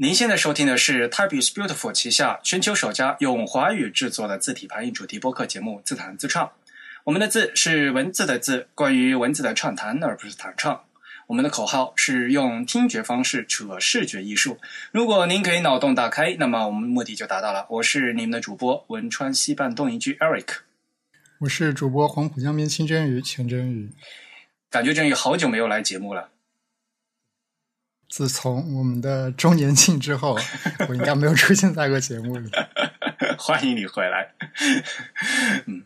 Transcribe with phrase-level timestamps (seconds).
[0.00, 6.46] 您现在收听的是 Type is Beautiful 旗下全球首家用华语制作的字体排印主题播客节目《自弹自唱》。
[7.02, 10.84] 我们的字是文字的字，关于文字的畅谈，而不是弹唱。
[11.26, 14.58] 我们的口号是用听觉方式扯视觉艺术。
[14.92, 17.66] 如果您可以脑洞大开，那么我们目的就达到了。
[17.68, 20.58] 我是你们的主播汶川西半东一居 Eric，
[21.40, 23.90] 我是主播黄浦江边清蒸鱼清蒸鱼。
[24.70, 26.28] 感觉真鱼好久没有来节目了。
[28.08, 30.38] 自从我们的周年庆之后，
[30.88, 32.50] 我应该没有出现在过节目里。
[33.36, 34.32] 欢迎你回来。
[35.66, 35.84] 嗯，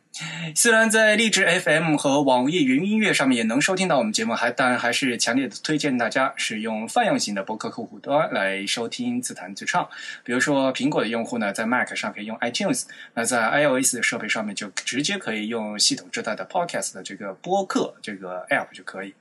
[0.54, 9.88] 虽然在荔枝 FM 和网易云音乐上面也能收听到我们节目，还但还是强烈的推荐大家使用泛用型的播客客户端来收听自弹自唱。
[10.24, 19.14] 比如说，苹果的用户呢，在 Mac 上可以用 iTunes；那在 iOS 的设备上面就直接可以用系统自带的 Podcast 的这个播客这个 App 就可以。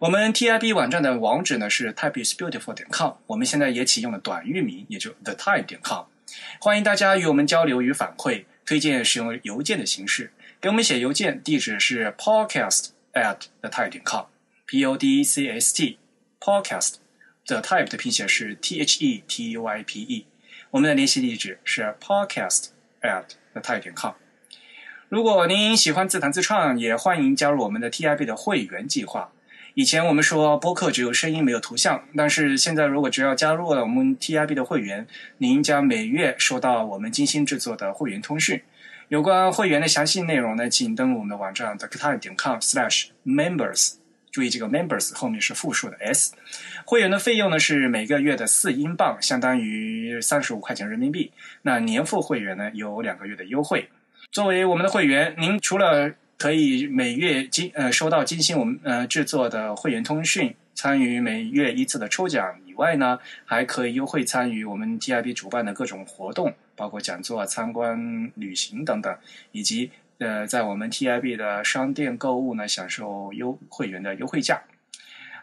[0.00, 6.06] 我们 TIB 网站的网址呢是 typeisbeautiful 点 com，我们现在也启用了短域名，也就 thetype 点 com。
[6.58, 15.98] 欢迎大家与我们交流与反馈，推荐使用邮件的形式，给我们写邮件，地址是 podcast at thetype 点 com，p o d c s t
[16.40, 16.94] podcast
[17.46, 20.26] the type 的拼写是 t h e t u i p e，
[20.72, 22.70] 我们的联系地址是 podcast
[23.00, 24.14] at thetype 点 com。
[25.08, 29.30] 如果您喜欢自弹自唱，也欢迎加入我们的 TIB 的会员计划。
[29.76, 35.04] 以前我们说播客只有声音没有图像，但是现在如果只要加入了我们 TIB 的会员，
[35.38, 38.62] 您将每月收到我们精心制作的会员通讯。
[39.08, 43.94] 有关会员的详细内容呢，请登录我们的网站 thetype 点 com/slash/members。
[44.30, 46.34] 注意这个 members 后面是复数的 s。
[46.84, 51.32] 会员的费用呢是每个月的四英镑，相当于三十五块钱人民币。
[51.62, 53.88] 那年付会员呢有两个月的优惠。
[54.30, 69.16] 作为我们的会员，您除了可以每月精呃收到精心我们呃制作的会员通讯，参与每月一次的抽奖以外呢，还可以优惠参与我们 TIB 主办的各种活动，包括讲座、参观、旅行等等，
[69.52, 74.62] 以及呃在我们 TIB 的商店购物呢，享受优会员的优惠价。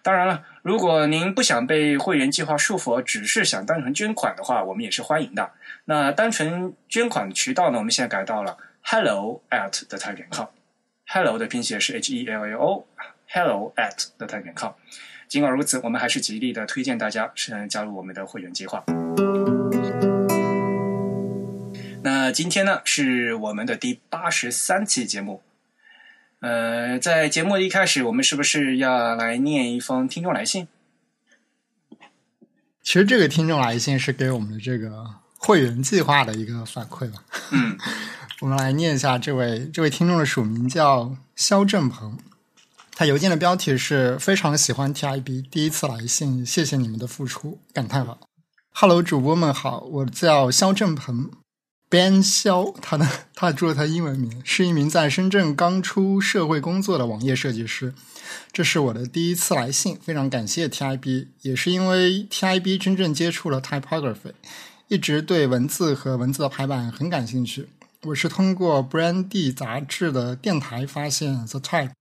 [0.03, 5.51] 当然了，如果您不想被会员计划束缚，只是想单纯捐款的话，我们也是欢迎的。
[5.85, 10.47] 那单纯捐款渠道呢，我们现在改到了 hello at the type 点 com。
[11.13, 14.71] Hello 的拼写是 H E L L O，Hello at the type 点 com。
[15.27, 18.81] 尽管如此，我们还是极力的推荐大家是加入我们的会员计划。
[22.01, 25.43] 那今天呢，是我们的第八十三期节目。
[26.39, 30.69] 呃，在节目的一开始，我们是不是要来念一封听众来信？
[32.81, 37.21] 其实这个听众来信是给我们的这个会员计划的一个反馈吧。
[37.51, 37.77] 嗯。
[38.41, 42.17] 我们来念一下这位这位听众的署名叫肖正鹏，
[42.95, 48.19] 他邮件的标题是非常喜欢 TIB，第一次来信，谢谢你们的付出，感叹号。
[48.71, 51.29] Hello，主播们好，我叫肖正鹏
[51.87, 57.93] ，Ben 肖，他的他注了他英文名，是一名在深圳刚出社会工作的网页设计师。
[58.51, 64.33] 这是我的第一次来信，非常感谢 TIB，也是因为 TIB 真正接触了 typography，
[64.87, 67.69] 一直对文字和文字的排版很感兴趣。
[68.07, 71.91] 我是通过 Brandy 杂志的电台发现 The Type，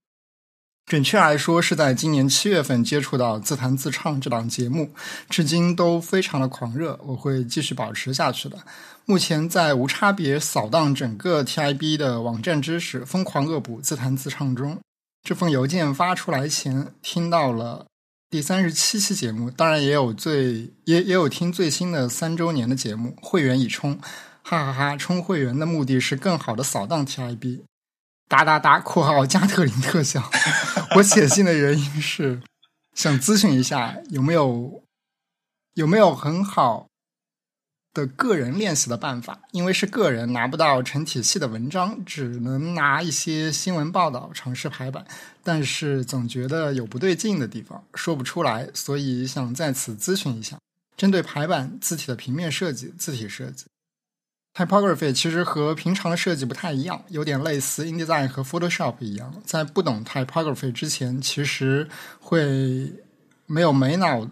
[0.86, 4.94] 准确来说是在今年七月份接触到自弹自唱这档节目，
[5.28, 8.58] 至今都非常的狂热，我会继续保持下去的。
[9.04, 14.78] 目前在无差别扫荡整个 TIB 的网站知识，疯狂恶补自弹自唱中。
[15.22, 17.84] 这封邮件发出来前，听到了
[18.30, 24.00] 第三十七期节目，当然也有最也也有听最新的三周年的节目，会员已充。
[24.50, 24.96] 哈哈哈！
[24.96, 27.60] 充会员的目的是更好的扫荡 TIB。
[28.26, 30.28] 哒哒哒（括号加特林特效）。
[30.96, 32.42] 我写信的原因是
[32.92, 34.82] 想咨询一下，有没有
[35.74, 36.88] 有没有很好
[37.94, 39.40] 的个人练习的办法？
[39.52, 45.06] 因为是个人，拿不到成体系的文章，只能拿一些新闻报道尝试排版，
[45.44, 50.58] 但是总觉得有不对劲的地方，说不出来，所以想在此咨询一下，
[50.96, 53.66] 针对排版、字体的平面设计、字体设计。
[54.52, 59.32] Typography 其实和平常的设计不太一样，有点类似 InDesign 和 Photoshop 一样。
[59.44, 61.88] 在不懂 Typography 之前，其实
[62.18, 62.92] 会
[63.46, 64.28] 没有没脑，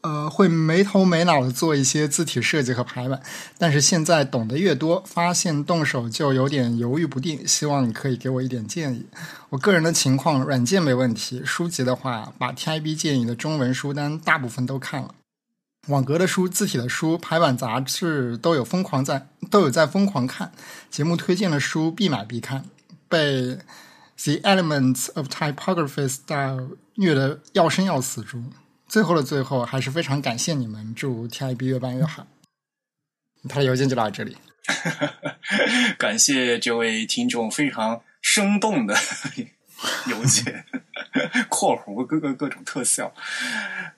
[0.00, 3.20] 呃，会没头没脑的做一些字体设计和排版。
[3.58, 7.46] 但是现在懂得越多，发现动手就有点犹豫不定。
[7.46, 9.06] 希望你可以给我一点建议。
[9.50, 15.14] 我个人的情况，软件没问题，书籍的话，把 TIB 建议的中文书单大部分都看了。
[15.88, 20.52] 网格的书、字体的书、排版杂志都有疯狂在都有在疯狂看，
[20.90, 22.64] 节目推荐的书必买必看，
[23.08, 23.58] 被
[24.16, 28.52] The Elements of Typography Style 虐得要生要死中。
[28.88, 32.26] 最后的最后，还是非常感谢你们，祝 TIB 越办越好。
[33.48, 34.36] 他的邮件就到这里。
[35.98, 38.96] 感谢这位听众非常生动的
[40.10, 40.64] 邮件，
[41.48, 43.12] 括弧各个各种特效。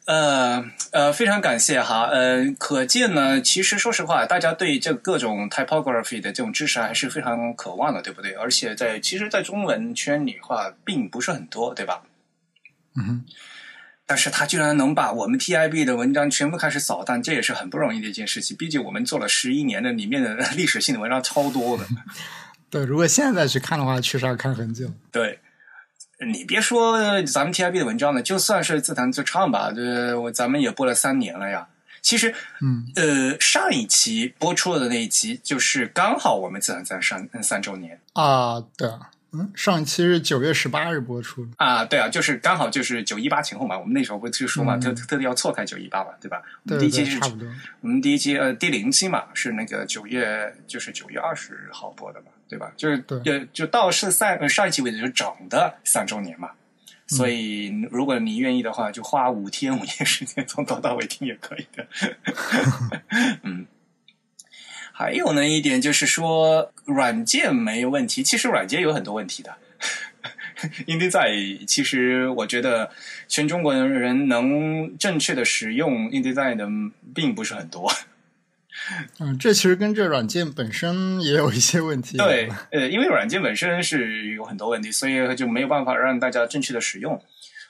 [0.06, 2.04] 呃呃，非常感谢哈。
[2.04, 8.32] 呃，可见呢，其实说实话，大家对这各种 typography 的这种知识还是非常渴望的，对不对？
[8.32, 12.02] 而且在其实，在中文圈里话，并不是很多，对吧？
[12.96, 13.24] 嗯哼。
[14.10, 18.56] 但是他居然能把我们 TIB 的文章全部开始扫荡，这也是很不容易的一件事情。
[18.56, 21.84] 毕竟我们做了十一年的，里面的历史性的文章超多的。
[22.70, 24.90] 对，如果现在去看的话，确实要看很久。
[25.12, 25.38] 对，
[26.26, 31.68] 你别说咱们 TIB 的文章了，就算是自弹自唱吧，这我咱们也播了三年了呀。
[32.00, 38.88] 其实，嗯，呃，上一期播出的那一期，就是刚好我们自弹自唱三周年啊，对。
[39.30, 43.78] 嗯，上一期是九月十八日播出啊，对啊，就是刚好就是九一八前后嘛。
[43.78, 46.40] 我们那时候不就说嘛，特特地要错开九一八嘛，对吧？
[46.66, 47.46] 对对对，差不多。
[47.82, 52.72] 我们第一期呃第零期嘛是那个九月就是九月二十号播的嘛，对吧？
[52.76, 56.50] 就是对，就到是三上一期为止就整的三周年嘛。
[57.06, 61.86] 所以如果你愿意的话，就花五天五夜时间从头到尾听也可以的。
[63.42, 63.66] 嗯。
[64.92, 68.22] 还有呢一点就是说，软件没有问题。
[68.22, 69.54] 其实软件有很多问题的。
[70.88, 72.90] InDesign 其实我觉得
[73.28, 76.68] 全中国人能正确的使用 InDesign 的
[77.14, 77.88] 并不是很多。
[79.20, 82.16] 嗯，这其实跟这软件本身也有一些问题。
[82.16, 87.22] 对，呃，因为软件本身是有很多问题，所以就没有办法让大家正确的使用。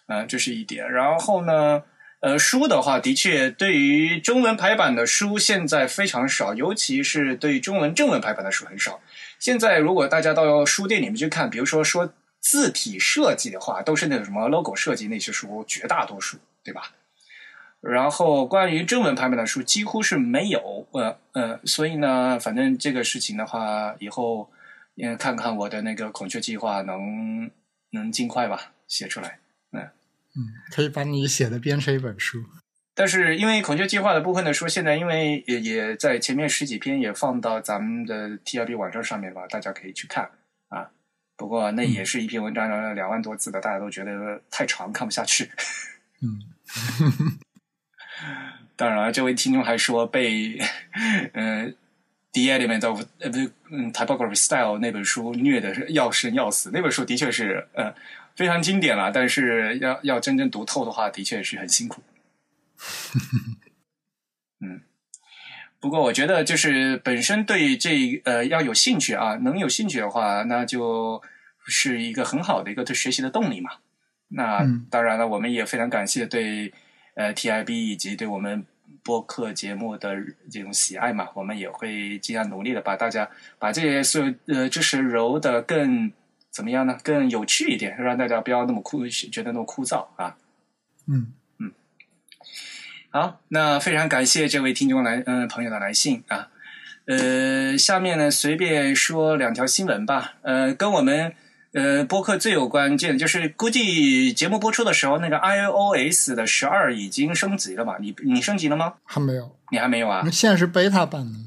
[0.06, 0.90] 嗯，这是一点。
[0.90, 1.82] 然后呢？
[2.20, 9.00] 呃，书的话，的确，对于中文排版的书现在非常少，尤其是对于中文正文排版的书很少。
[9.38, 16.90] 现在如果大家到书店里面去看，比如说说字体设计的话，都是那种什么 logo 设计那些书，绝大多数，对吧？
[17.80, 24.50] 然后关于中文排版的书几乎是没有，呃呃，所以呢，反正这个事情的话，以后
[24.96, 27.50] 嗯看看我的那个孔雀计划能
[27.90, 29.38] 能尽快吧写出来。
[30.36, 32.44] 嗯，可以把你写的编成一本书。
[32.94, 40.30] 但是因为孔雀计划的部分的书，现在因为也也在前面十几篇也放到咱们的 T R B 网站上面吧，大家可以去看
[40.69, 40.90] 啊。
[41.36, 45.50] 不过那也是一篇文章，两万多字的，大家都觉得太长，看不下去。
[46.20, 46.42] 嗯，
[48.76, 50.59] 当然了，这位听众还说被
[51.32, 51.70] 嗯
[52.32, 57.94] 《The Element of》呃不是嗯《Typography Style》那本书虐的要生要死，那本书的确是呃。
[58.37, 62.05] 非常经典了，但是要要真正读透的话，的确是很辛苦。
[64.62, 64.82] 嗯，
[65.81, 71.21] 不过我觉得就是本身对这呃要有兴趣啊，能有兴趣的话，那就
[71.67, 73.73] 是一个很好的一个对学习的动力嘛。
[74.29, 76.73] 那当然了，我们也非常感谢对
[77.19, 78.65] 呃 TIB 以及对我们
[79.03, 80.17] 播客节目的
[80.49, 83.29] 这种喜爱嘛，我们也会尽量努力的把大家
[83.59, 86.11] 把这些所有呃知识揉的更。
[86.50, 86.99] 怎么样呢？
[87.05, 90.37] 更有趣一点，让大家不要那么枯，觉得那么枯燥啊。
[91.06, 91.73] 嗯嗯。
[93.11, 96.49] 好，那非常感谢这位听众来嗯朋友的来信啊。
[97.04, 100.38] 呃，下面呢随便说两条新闻吧。
[100.42, 101.33] 呃，跟我们
[101.72, 107.98] 呃播客最有关键的，就是估计节目播出的时候，那个 iOS 的十二已经升级了吧？
[108.00, 108.94] 你你升级了吗？
[109.04, 110.28] 还没有，你还没有啊？
[110.30, 111.38] 现在是 beta 版的。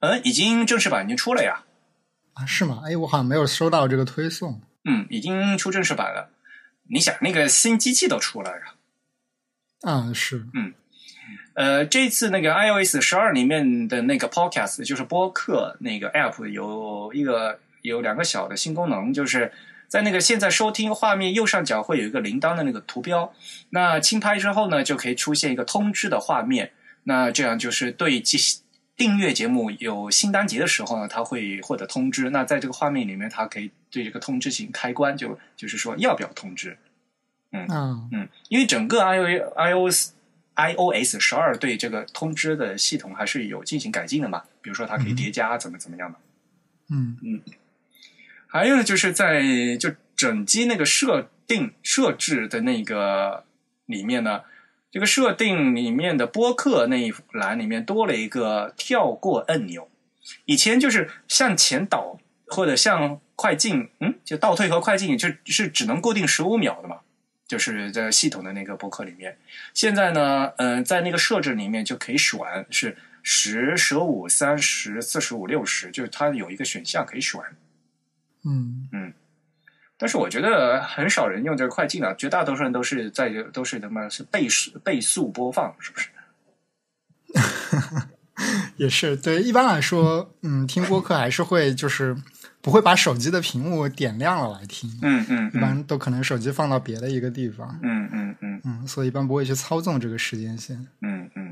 [0.00, 1.64] 嗯，已经正式版已经出了呀。
[2.34, 2.82] 啊，是吗？
[2.86, 4.60] 哎，我好像没有收到这个推送。
[4.84, 6.30] 嗯，已经出正式版了。
[6.88, 8.62] 你想，那个新机器都出来了。
[9.82, 10.46] 啊，是。
[10.54, 10.72] 嗯，
[11.54, 19.52] 呃，这次那个 iOS 十二里面的那个 Podcast，就是播客那个 App，有一个有两个小的新功能，就是
[19.90, 23.34] 在那个现在收听画面右上角会有一个铃铛的那个图标，
[23.70, 26.70] 那轻拍之后呢，就可以出现一个通知的画面。
[27.02, 28.38] 那这样就是对机。
[28.96, 32.28] 订阅节目有新单集的时候呢，它会获得通知。
[32.28, 36.76] 那在这个画面里面，它可以对这个通知进行开关，就就是说要不要通知。
[37.52, 37.66] 嗯
[38.12, 40.10] 嗯，因为整个 i o iOS
[40.54, 44.42] iOS 十二对这个通知的系统还是有进行改进的嘛。
[44.60, 46.18] 比如说它可以叠加，怎么怎么样的。
[46.90, 47.40] 嗯嗯，
[48.50, 49.42] 还有就是在
[49.78, 53.44] 就整机那个设定设置的那个
[53.86, 54.42] 里面呢。
[54.92, 59.88] 这个设定里面的播客那一栏里面多了一个跳过按钮，
[60.46, 67.02] 以前就是向前倒或者向快进，嗯，就倒退和快进就是只能固定十五秒的嘛，
[67.46, 69.38] 就是在系统的那个播客里面。
[69.72, 72.40] 现在呢，嗯，在那个设置里面就可以选
[72.70, 77.40] 是十、十五、三十、四十五、六十，就是它有一个选项可以选。
[78.44, 79.12] 嗯嗯。
[79.96, 86.08] 但是我觉得很少人用这个快进啊，绝大多数人都是在都是他妈是倍速倍速播放，是不是？
[88.76, 92.16] 也是对，一般来说，嗯，听播客还是会就是
[92.62, 101.49] 不会把手机的屏幕点亮了来听，嗯嗯，一般都可能手机放到别的一个地方，嗯嗯嗯嗯，所以一般不会去操纵这个时间线，嗯嗯。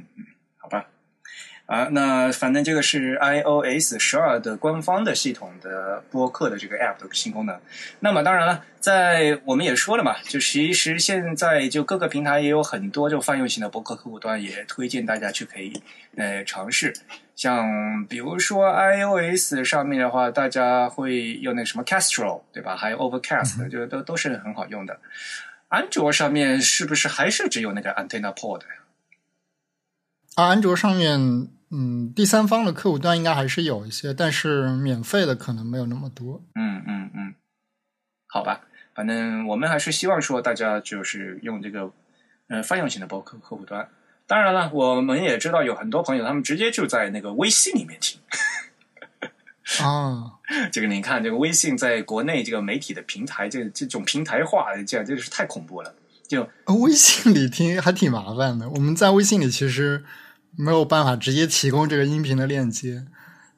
[1.68, 7.60] 啊，那反正这个是 iOS 十二的官方的系统的播客的这个 App 的新功能。
[8.00, 15.82] 那么当然了，在我们也说了嘛，就其实现在就各个平台也有很多就泛用型的播客客户端，也推荐大家去可以
[16.16, 16.94] 呃尝试。
[17.36, 22.76] 像比如说 iOS 上面的话，大家会用那什么 Castro 对吧？
[22.76, 24.98] 还有 Overcast，就都都是很好用的。
[25.68, 28.62] 安卓上面是不是还是只有那个 Antenna Pod？
[30.36, 31.48] 啊，安卓上面。
[31.70, 36.42] 嗯，第三方的客户端应该还是有一些，但是免费的可能没有那么多。
[36.54, 37.34] 嗯嗯嗯，
[38.26, 38.62] 好吧，
[38.94, 41.92] 反正我们还是希望说大家就是用这个
[42.48, 43.86] 呃泛用型的博客客户端。
[44.26, 48.18] 当然了，我们也知道有很多朋友他们直接就在那个微信里面听。
[49.84, 50.40] 啊，
[50.72, 55.94] 这个你看，这个微信在国内这个媒体的平台，这这种平台化，这样真的是太恐怖了。
[56.26, 56.48] 就
[56.82, 60.02] 微信里听还挺麻烦的，我们在微信里其实。
[60.60, 63.04] 没有办法直接提供这个音频的链接，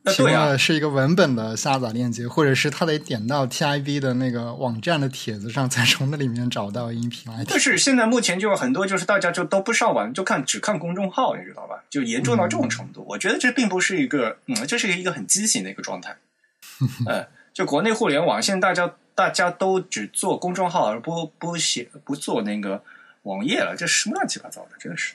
[0.04, 7.42] 提供的是一个文本的下载链接，或者是他得点到 TIB 的那个网站的帖子上，才从那里面找到音频来。
[7.48, 11.82] 但是现在目前就有很多，就是大家就都不上网，就看只看公众号，你知道吧？
[11.88, 13.02] 就严重到这种程度。
[13.08, 16.18] 我觉得这并不是一个，嗯，这是一个很畸形的一个状态。
[17.08, 22.82] 呃，就国内互联网，现在大家大家都只做公众号，而不不写不做那个
[23.22, 25.14] 网页了，这什么乱七八糟的，真的是。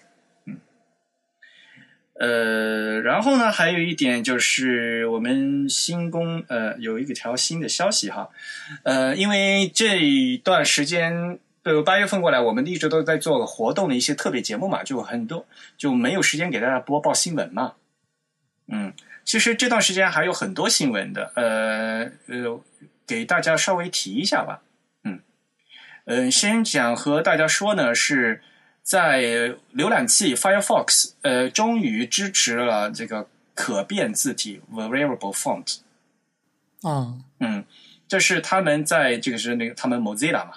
[2.17, 8.29] 呃，然后呢，还有一点就是我们新工呃有一个条新的消息哈，
[8.83, 15.45] 呃，因为这一段时间，呃八月份过来，我们一直都在做活动的一些特别节目嘛，就很多
[15.77, 17.73] 就没有时间给大家播报新闻嘛。
[18.71, 18.93] 嗯，
[19.25, 22.61] 其实这段时间还有很多新闻的，呃呃，
[23.05, 24.61] 给大家稍微提一下吧。
[25.03, 25.19] 嗯
[26.05, 28.41] 嗯，先讲和大家说呢是。
[28.85, 35.79] 在浏览器 Firefox，呃，终于支持了这个可变字体 Variable Font。
[36.83, 37.65] 啊，嗯，
[38.07, 40.51] 这是他们在这个是那个他们 Mozilla 嘛，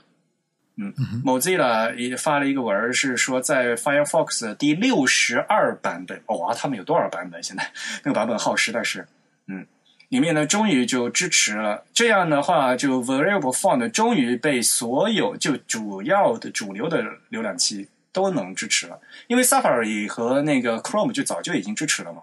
[0.76, 0.92] 嗯
[1.25, 7.42] ，Mozilla 也发了一个文，是说在 Firefox 第六十二版本，哇，他们有多少版本？
[7.42, 7.73] 现在
[8.04, 9.08] 那个版本号实在是，
[9.47, 9.66] 嗯，
[10.11, 11.87] 里面呢终于就支持了。
[11.94, 17.88] 这样的话，就 Variable Font 终于被所有就主要的主流的浏览器。
[18.12, 22.22] 都能支持了，因为 Safari 和那个 Chrome 就早就已经支持了嘛。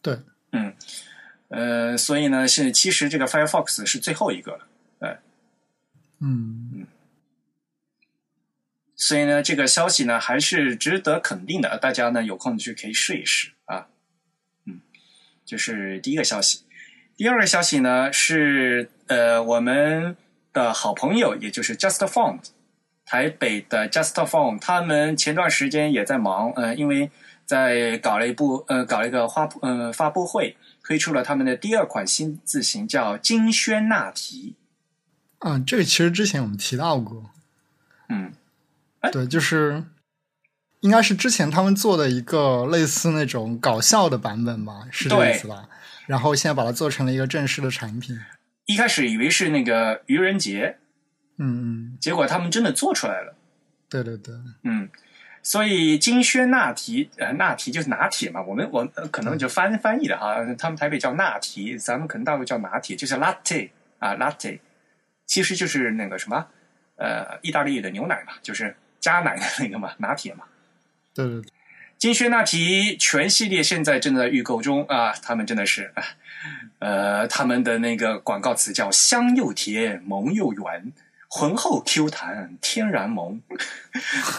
[0.00, 0.18] 对，
[0.52, 0.74] 嗯，
[1.48, 4.66] 呃，所以呢，是其实这个 Firefox 是最后一个了，
[5.00, 5.20] 哎，
[6.20, 6.86] 嗯嗯，
[8.96, 13.88] 所以呢，这个消息呢还是值得肯定的，大家呢有空去可以试一试啊。
[14.66, 14.80] 嗯，
[15.44, 16.64] 就是第一个消息，
[17.16, 20.16] 第二个消息呢是呃我们
[20.52, 22.40] 的好朋友，也就是 JustFont。
[23.12, 27.10] 台北的 JustFont，他们前段时间也在忙，呃，因为
[27.44, 34.54] 在搞了一部，呃，搞了一个发布，呃，发布会，推出了他们的第二款新字型，叫金轩纳提。
[35.40, 37.28] 嗯，这个其实之前我们提到过。
[38.08, 38.32] 嗯，
[39.12, 39.84] 对，就是
[40.80, 45.68] 应该是之前他们做的一个类似那种搞笑的版本吧，是这意思吧？
[46.06, 48.18] 然后现在把它做成了一个正式的产品。
[48.64, 50.78] 一开始以为是那个愚人节。
[51.44, 53.34] 嗯，结果他们真的做出来了。
[53.88, 54.32] 对对对，
[54.62, 54.88] 嗯，
[55.42, 58.40] 所以金靴纳提，呃，纳提就是拿铁嘛。
[58.40, 64.60] 我们我可能就翻翻译的哈，他们台北叫纳提，咱们可能大陆叫拿铁，就是 latte 啊，latte，
[65.26, 66.46] 其实就是那个什么，
[66.96, 70.44] 呃，意大利的牛奶嘛，就是加奶的那个嘛，拿铁嘛。
[71.12, 71.50] 对对对，
[71.98, 75.92] 金靴纳提全系列现在正在预购中啊，他们真的是，
[76.78, 80.92] 呃，他们的那个广告词叫香又甜，萌又圆。
[81.34, 83.40] 浑厚 Q 弹，天然萌，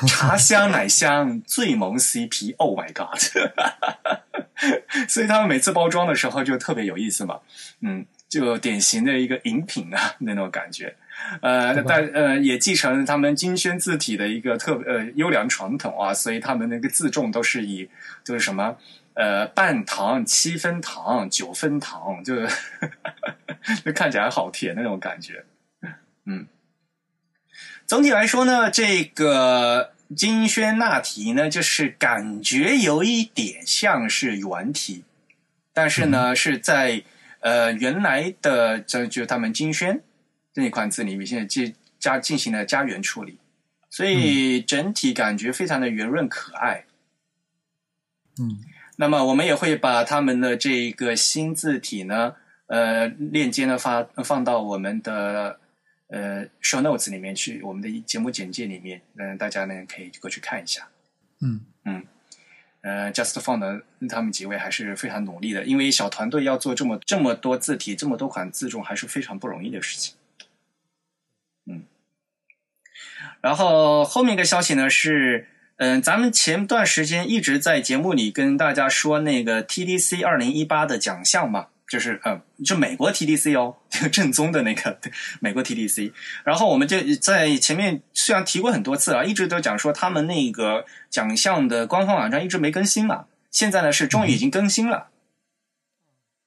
[0.08, 3.20] 茶香奶香，最萌 CP，Oh my god！
[5.10, 7.40] 所以他们每次包装的时候就特别有意思嘛，
[7.82, 10.96] 嗯，就典型的一个饮品啊那种感觉，
[11.42, 17.90] 呃，但呃也继承他们金萱字体的一个特呃优良传统啊，所以他们那个字重都是以
[18.24, 18.78] 就是什么
[19.16, 22.36] 呃半糖、七分糖、九分糖，就
[23.84, 25.44] 就看起来好甜那种感觉，
[26.26, 26.46] 嗯。
[27.94, 35.04] 总体来说呢，这个金萱纳提呢，就是感觉有一点像是原体，
[35.74, 37.04] 但是呢，是在
[37.42, 40.02] 呃原来的这就他们金萱
[40.52, 43.38] 这一款字里面现在进加进行了加元处理，
[43.92, 46.86] 所以整体感觉非常的圆润可爱。
[48.40, 48.58] 嗯。
[48.98, 52.34] 那么我们也会把他们的这个新字体呢，
[52.66, 55.60] 呃，链接呢发放到我们的
[56.13, 60.88] 呃 show notes 里面去，我们的节目简介里面，嗯、大家呢可以过去看一下。
[61.41, 62.05] 嗯嗯
[62.82, 70.15] 呃，Just Font 的他们几位还是非常努力的，因为小团队要做这么这么多字体、这么多款字重，还是非常不容易的事情。
[71.65, 71.86] 嗯，
[73.41, 85.00] 然后后面一个消息呢是，嗯、咱们前段时间一直在节目里跟大家说那个 TDC 二零一八的奖项嘛，就是呃，就美国 TDC 哦，就 正宗的那个
[85.40, 86.12] 美国 TDC。
[86.44, 95.10] 然后我们就在前面虽然提过很多次啊，一直都讲说他们那个奖项的官方网站一直没更新嘛，现在呢是终于已经更新了。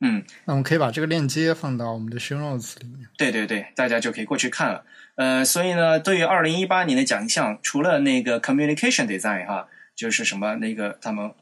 [0.00, 3.08] 嗯，那我们可以把这个链接放到我们的 show notes 里面。
[3.16, 4.84] 对对对，大家就可以过去看了。
[5.14, 11.32] 呃，所以呢，对于二零一八年的奖项，除了那个 communication design 哈，就是什么那个他们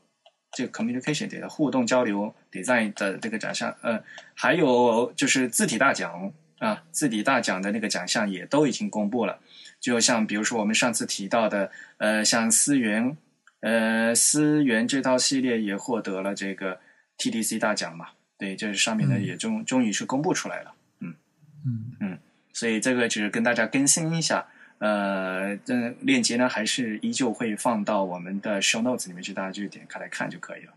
[0.55, 4.03] 这个 communication 的互动交流 design 的这个奖项，呃，
[4.35, 9.41] 还有就是字体大奖啊，字体大奖的那个奖项也都已经公布了。
[9.81, 13.17] 就像比如说我们上次提到的，呃，像思源，
[13.61, 16.81] 呃，思源这套系列也获得了这个
[17.19, 18.11] TDC 大奖嘛。
[18.39, 20.75] 对，这上面呢嗯也终终于是公布出来了。
[21.01, 22.19] 嗯
[22.53, 24.47] 所以这个只是跟大家更新一下。
[24.85, 30.75] 呃，这链接呢还是依旧会放到我们的 show notes 里面去，大家就点开来看就可以了。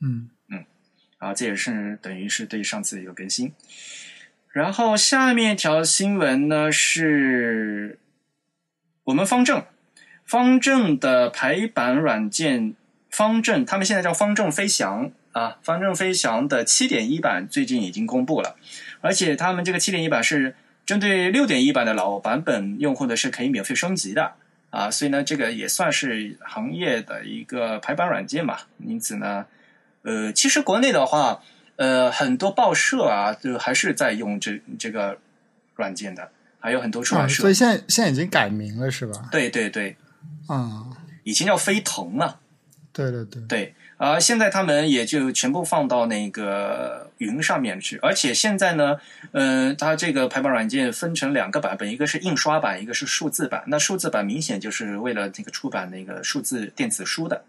[0.00, 0.64] 嗯嗯
[1.18, 3.52] 啊，这也是等于是对上次一个更新。
[4.48, 7.98] 然后下面一条新闻呢是
[9.04, 9.66] 我们方正，
[10.24, 12.74] 方正的排版软件
[13.10, 18.56] 方正，他们现在叫方正飞翔啊，方正飞翔的七点一版最近已经公布了，
[19.02, 24.32] 而且他们这个七点一版是针对六点一版的老版本用户呢是可以免费升级的
[24.70, 28.66] 啊，所以呢，这个也算是行业的一个排版软件吧。
[28.78, 29.46] 因此呢，
[30.02, 31.40] 呃，其实国内的话，
[31.76, 35.18] 呃，很多报社啊，就还是在用这这个
[35.76, 37.42] 软件的，还有很多出啊，版社。
[37.42, 39.28] 所以现在现在已经改名了是吧？
[39.30, 39.96] 对对对，
[40.48, 40.84] 啊，
[41.22, 42.40] 以前叫飞腾啊，
[42.92, 48.98] 对对对，对，啊、现在他们也就全部放到那个云上面去，而且现在呢，
[49.32, 53.64] 呃，它这个排版软件分成两个版本，一个是印刷版，一个是数字版。
[53.68, 57.44] 那数字版明显就是为了这个出版那个数字电子书的，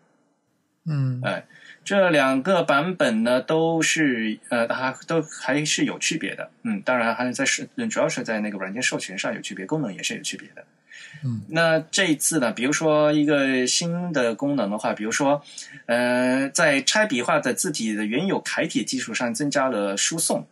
[0.85, 1.45] 嗯哎，
[1.83, 6.49] 这两个版本呢都是呃，它都还是有区别的。
[6.63, 10.63] 嗯，当然还是在是主要是在那个软件授权上有区别，功能也是有区别的。
[11.23, 15.41] 嗯，那这一次呢，比如说一个新的功能的话，比如说，
[15.85, 20.47] 呃，在拆笔画的字体的原有楷体基础上增加了输送。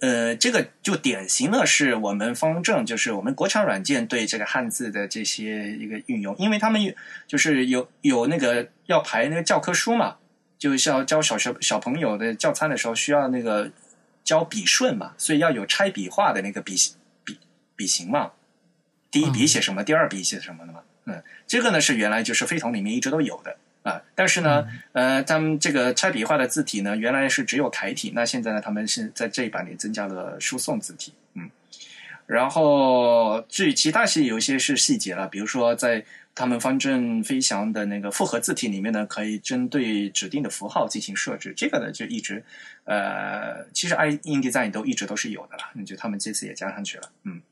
[0.00, 6.94] 呃，这个就典型的是我们方正，就是我们国产软件对这个汉字的这些一个运用，因为他们
[7.28, 10.16] 就是有有那个要排那个教科书嘛，
[10.58, 13.70] 就是要教小学小朋友的教参的时候需要那个
[14.24, 16.74] 教笔顺嘛，所以要有拆笔画的那个笔
[17.22, 17.38] 笔
[17.76, 18.32] 笔形嘛，
[19.12, 31.50] 第一笔写什么，第二笔写什么的嘛，嗯，这个呢是原来就是飞腾里面一直都有的啊，但是呢，呃，他们这个拆笔画的字体呢，原来是只有楷体，那现在呢，他们是在这一版里增加了输送字体，嗯，
[32.26, 42.42] 然后至于其他些有一些是细节了，比如说在他们方正飞翔的那个复合字体里面呢，可以针对指定的符号进行设置，这个呢就一直
[42.84, 47.42] 呃，其实 i InDesign 都一直都是有的了，那就他们这次也加上去了，嗯。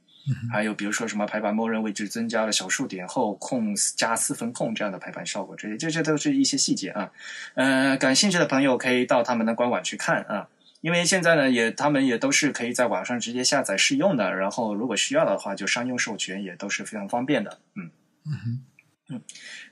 [0.52, 7.10] 还有比如说什么排版默认位置增加了小数点后空加四分空这样的排版效果，这些这些都是一些细节啊。
[7.54, 10.48] 呃，感兴趣的朋友可以到他们的官网去看啊，
[10.80, 17.58] 因为现在呢也他们也都是可以在网上直接下载试用的，然后如果需要的话就商用授权也都是非常方便的。
[17.74, 17.90] 嗯
[18.26, 18.64] 嗯
[19.12, 19.22] 嗯，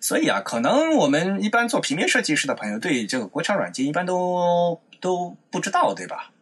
[0.01, 6.33] 所以啊，可能我们一般做平面设计师的朋友对这个国产软件一般都都不知道，对吧？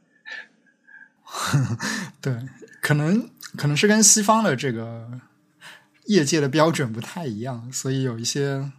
[1.22, 1.76] 哼，
[2.22, 2.32] 对，
[2.86, 5.10] 可能可能是跟西方的这个
[6.04, 8.70] 业界的标准不太一样，所以有一些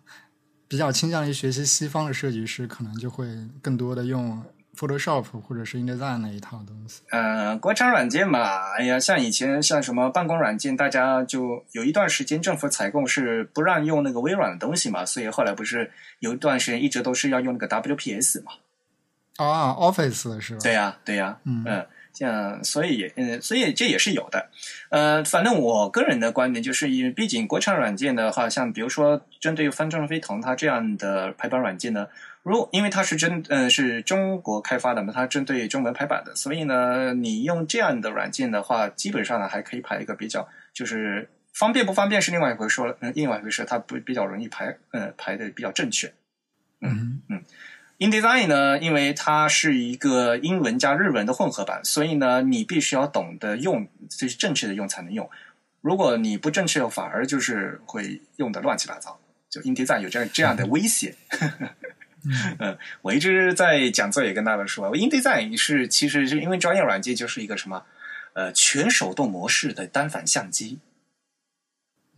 [0.65, 3.27] 比较倾向于学习西方的设计师，可能就会
[3.61, 4.41] 更多的用
[4.77, 7.01] Photoshop 或者是 InDesign 那一套东西。
[7.09, 18.53] 呃，国产软件嘛，哎呀，像以前像什么办公软件，大家就有一段时间政府采购是不让用那个微软的东西嘛，所以后来不是有一段时间一直都是要用那个 WPS 嘛。
[19.35, 20.59] 啊，Office 是吧？
[20.63, 21.85] 对呀、对呀、嗯嗯，
[22.17, 24.49] 像所以也嗯，所以这也是有的。
[24.89, 32.07] 呃，反正我个人的观点就是，因为毕竟国产软件的话，像比如说针对方正飞腾它这样的排版软件呢，
[32.41, 46.11] 如因为它是针嗯是中国开发的嘛，它针对中文排版的，所以呢，你用这样的软件的话，基本上呢还可以排一个比较，就是方便不方便是另外一回事了，嗯，另外一回事，它不比较容易排，嗯，排的比较正确。
[46.81, 47.43] 嗯嗯。
[47.99, 55.27] InDesign 呢，因为它是一个英文加日文的混合版，所以呢，你必须要懂得用，就是正确的用才能用。
[55.81, 59.19] 如果你不正确，反而就是会用的乱七八糟。
[59.49, 61.15] 就 InDesign 有这样这样的危险。
[62.59, 67.85] 嗯，我一直在讲座也跟大家说，InDesign 是其实是因为专业软件就是一个什么
[68.33, 70.79] 呃全手动模式的单反相机。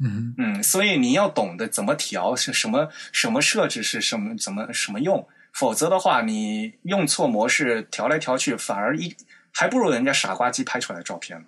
[0.02, 5.28] 嗯嗯，所以你要懂得怎么调是什么什么设置是什么怎么什么用。
[5.54, 9.16] 否则的话，你用错模式调来调去，反而一
[9.52, 11.46] 还不如人家傻瓜机拍出来的照片呢。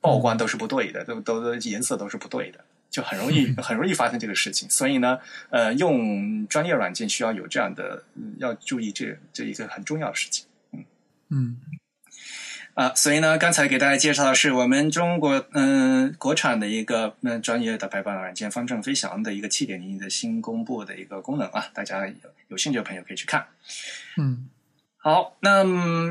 [0.00, 4.68] 曝光都是不对的，都都颜色都是不对的，就很容易 很容易发生这个事情。
[4.68, 5.18] 所以呢，
[5.50, 8.04] 呃，用专业软件需要有这样的，
[8.38, 10.46] 要注意这这一个很重要的事情。
[10.72, 10.84] 嗯
[11.30, 11.56] 嗯。
[12.74, 22.14] 啊，所以呢，刚才给大家介绍的是我们中国嗯国产的一个嗯专业的排版软件方正飞翔的一个七点零的新公布的一个功能啊，大家有
[22.48, 23.46] 有兴趣的朋友可以去看。
[24.16, 24.48] 嗯，
[24.96, 25.62] 好，那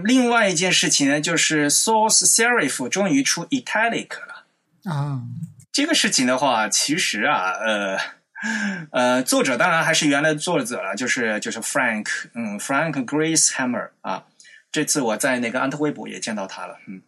[0.04, 4.45] 另外一件事情呢，就是 Source Serif 终于出 Italic 了
[4.91, 5.24] 啊。
[5.71, 7.97] 这个事情的话，其实啊，呃
[8.91, 14.26] 呃，作者当然还是原来作者了，就是就是 Frank 嗯 Frank Grace Hammer 啊。
[14.71, 17.01] 这次我在那个安特卫普也见到他了，嗯，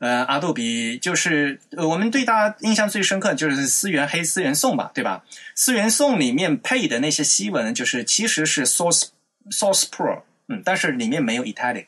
[0.00, 5.24] 呃，阿杜比就是我们对大家印象最深刻就是思源黑、思源颂吧，对吧？
[5.54, 9.08] 思源颂里面配的那些西文，就是其实是 Source
[9.50, 11.86] Source Pro，嗯，但是里面没有 Italic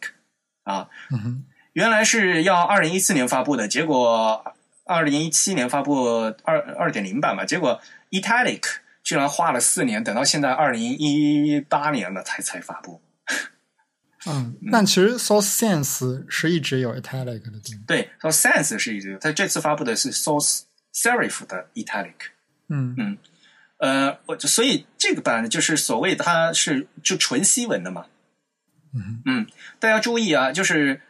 [0.63, 0.89] 啊，
[1.75, 7.79] 原来是要二零一四年发布的，结果二零一七年发布二二点零版嘛，结果
[8.11, 8.63] Italic
[9.03, 13.03] 居然花了四年，等到现在二零一八年了才才发布。
[14.29, 17.53] 嗯，但其实 Source Sans 是一直有 Italic 的，
[17.87, 20.63] 对，Source Sans 是一直有，它这次发布的是 Source
[20.95, 22.15] Serif 的 Italic。
[22.69, 23.19] 嗯嗯，
[23.79, 28.07] 呃，我所以这个版就是所谓它是就纯西文的嘛。
[28.95, 29.47] 嗯嗯，
[29.79, 31.01] 大家注意啊，就是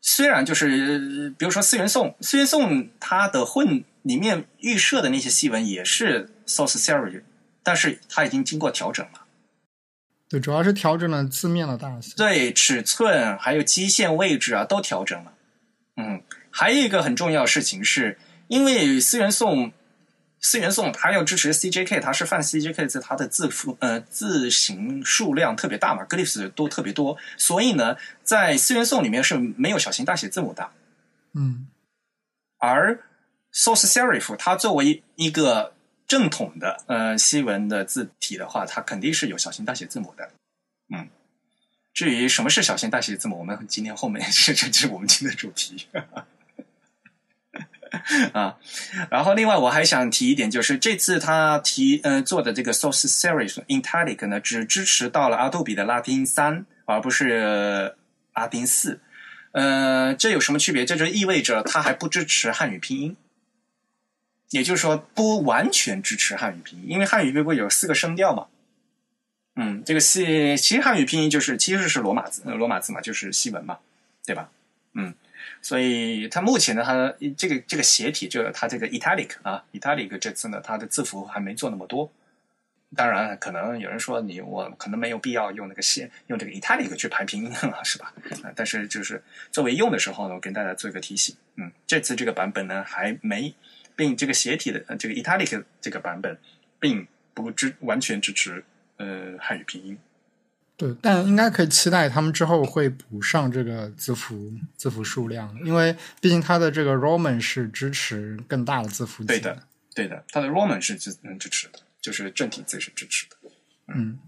[0.00, 7.22] 虽然就是比如说四元颂，四元颂它的混里面预设的那些西文也是 Source Serif，
[7.62, 9.24] 但是它已经经过调整了。
[10.28, 15.32] 对，主要是调整了字面的大小，对尺寸还有基线位置啊，都调整了。
[15.96, 19.72] 嗯，还有一个很重要的事情是，因为思源颂，
[20.40, 30.70] 思源颂它要支持 CJK，它是泛 CJK 字，它的字符呃字形数量特别大嘛，glyphs 都特别多，所以呢，在思源颂里面是没有小型大写字母的。
[31.32, 31.66] 嗯，
[32.58, 33.00] 而
[33.52, 35.72] Source Serif 它作为一个
[36.08, 40.30] 正统的呃西文的字体的话，它肯定是有小型大写字母的。
[40.92, 41.08] 嗯，
[41.92, 45.86] 至于什么是小型大写字母，我们今天后面是这是我们今天的主题
[48.32, 48.56] 啊。
[49.10, 57.96] 然后另外我还想提一点，就是这次他提呃做的这个 Source Serif Italic 呢，只支持到了阿杜比的拉丁三，而不是
[58.34, 59.00] 拉丁四。
[59.52, 60.86] 呃，这有什么区别？
[60.86, 63.16] 这就意味着它还不支持汉语拼音。
[64.50, 68.46] 也就是说，不完全支持汉语拼音，因为汉语拼音有四个声调嘛。
[69.56, 73.78] 嗯，这个西其实汉语拼音就是其实是罗马字，罗马字嘛，就是西文嘛，
[74.24, 74.50] 对吧？
[74.94, 75.12] 嗯，
[75.60, 82.10] 所以它目前呢，它这个这个斜体，就它这个 Italic 啊，Italic 这次呢，它的字符还没做那么多。
[82.96, 88.14] 当然，可能有人说你我可能没有必要用那个斜用这个 Italic 去排拼音了，是吧？
[88.54, 91.34] 但是就是作为用的时候呢，我跟大家做一个提醒。
[91.56, 93.52] 嗯，这次这个版本呢，还没。
[93.98, 96.38] 并这个斜体的这个 Italic 这个版本，
[96.78, 98.64] 并不支完全支持
[98.96, 99.98] 呃汉语拼音。
[100.76, 109.24] 对，但应该可以期待他们之后会补上这个字符字符数量，因为毕竟它的这个 Roman 是支持更大的字符。
[109.24, 113.36] 对的，对的，它的 Roman 是支嗯支持的，就是正体字是支持的。
[113.88, 114.20] 嗯。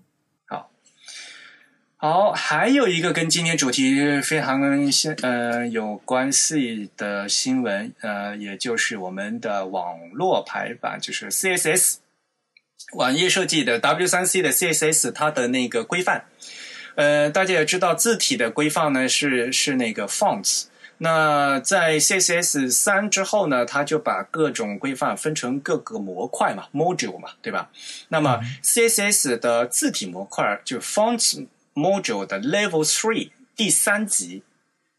[2.02, 11.96] 好，还有一个跟今天主题非常相呃有关系的新闻，呃，也就是我们的网络排版，就是 CSS
[12.94, 16.24] 网页设计的 W 三 C 的 CSS，它的那个规范。
[16.94, 20.68] 呃，大家也知道，字体的规范呢是是那个 fonts。
[20.96, 27.70] 那在 CSS 三之后呢，它就把各种规范分成各个模块嘛，module 嘛，对吧？
[28.08, 31.46] 那么 CSS 的字体模块就 fonts。
[31.80, 34.42] Module 的 Level Three 第三级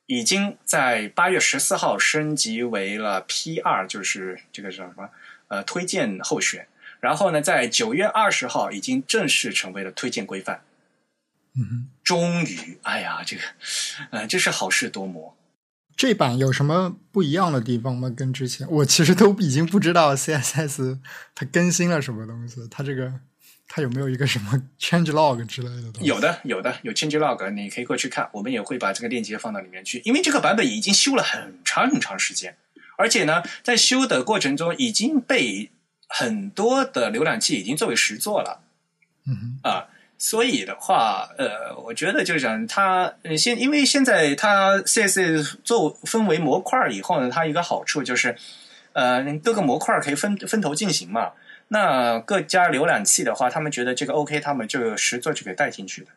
[0.07, 5.09] 已经在八月十四号升级为了 P 二，就是这个叫什么
[5.47, 6.67] 呃推荐候选。
[6.99, 10.61] 然后呢，在九月二十号已经正式成为了推荐规范。
[11.53, 13.41] 嗯哼，终于，哎呀，这个，
[14.11, 15.35] 呃，这是好事多磨。
[15.97, 18.09] 这版有什么不一样的地方吗？
[18.09, 20.99] 跟之前，我其实都已经不知道 CSS
[21.35, 22.67] 它更新了什么东西。
[22.69, 23.13] 它这个，
[23.73, 26.05] 它有没有一个什么 change log 之类的东西？
[26.05, 28.29] 有的，有的，有 change log，你可以过去看。
[28.34, 32.57] 我们也会把这个链接放到里面去，因为这个版本已经修了很长很长时间，
[32.97, 35.69] 而且呢，在修的过程中已经被
[36.10, 38.60] 很多的浏览器已经作为实作了。
[39.25, 39.88] 嗯哼，啊。
[40.23, 48.36] 所以的话，呃，我觉得就是讲它，现因为现在它 CSS 做分为模块以后呢，它一个好处就是，
[48.93, 51.31] 呃，各个模块可以分分头进行嘛。
[51.73, 56.12] 那各家浏览器的话，他们觉得这个 OK，他们就实做就给带进去的，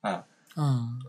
[0.00, 0.24] 啊，
[0.56, 1.02] 嗯。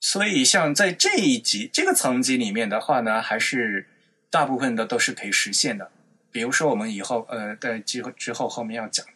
[0.00, 3.88] 所以像在这一级这个层级里面的话呢，还是
[4.30, 5.90] 大部分的都是可以实现的。
[6.30, 9.12] 比如说我们以后呃在之后之后后面要讲的。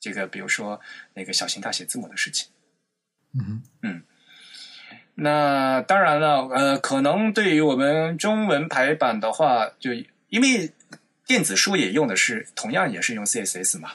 [0.00, 0.78] 这个，比如说
[1.14, 2.50] 那个小型大写字母的事情，
[3.32, 4.02] 嗯嗯，
[5.14, 9.94] 那当然了，呃，可能对于我们中文排版的话，就
[10.28, 10.74] 因为
[11.26, 13.92] 电子书也用的是同样也是用 CSS 嘛，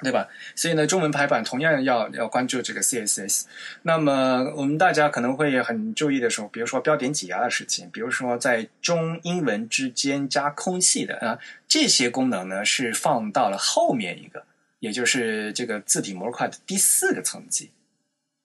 [0.00, 0.28] 对吧？
[0.54, 3.44] 所以呢，中文排版同样要要关注这个 CSS。
[3.82, 14.44] 那么我们大家可能会很注意的时候，比如说标点挤压的事情，比如说在中英文之间加空隙的啊，这些功能呢是放到了后面一个。
[14.80, 17.70] 也就是这个字体模块的第四个层级，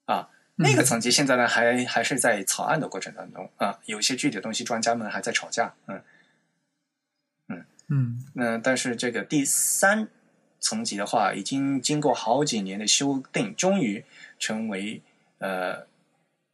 [0.05, 6.01] 啊，那个层级现在呢还还是在草案的过程当中啊，有些具体的东西专家们还在吵架，嗯，
[7.89, 10.07] 嗯嗯，那但是这个第三
[10.59, 14.03] 层级的话，已经经过好几年的修订，终于
[14.37, 15.01] 成为
[15.39, 15.87] 呃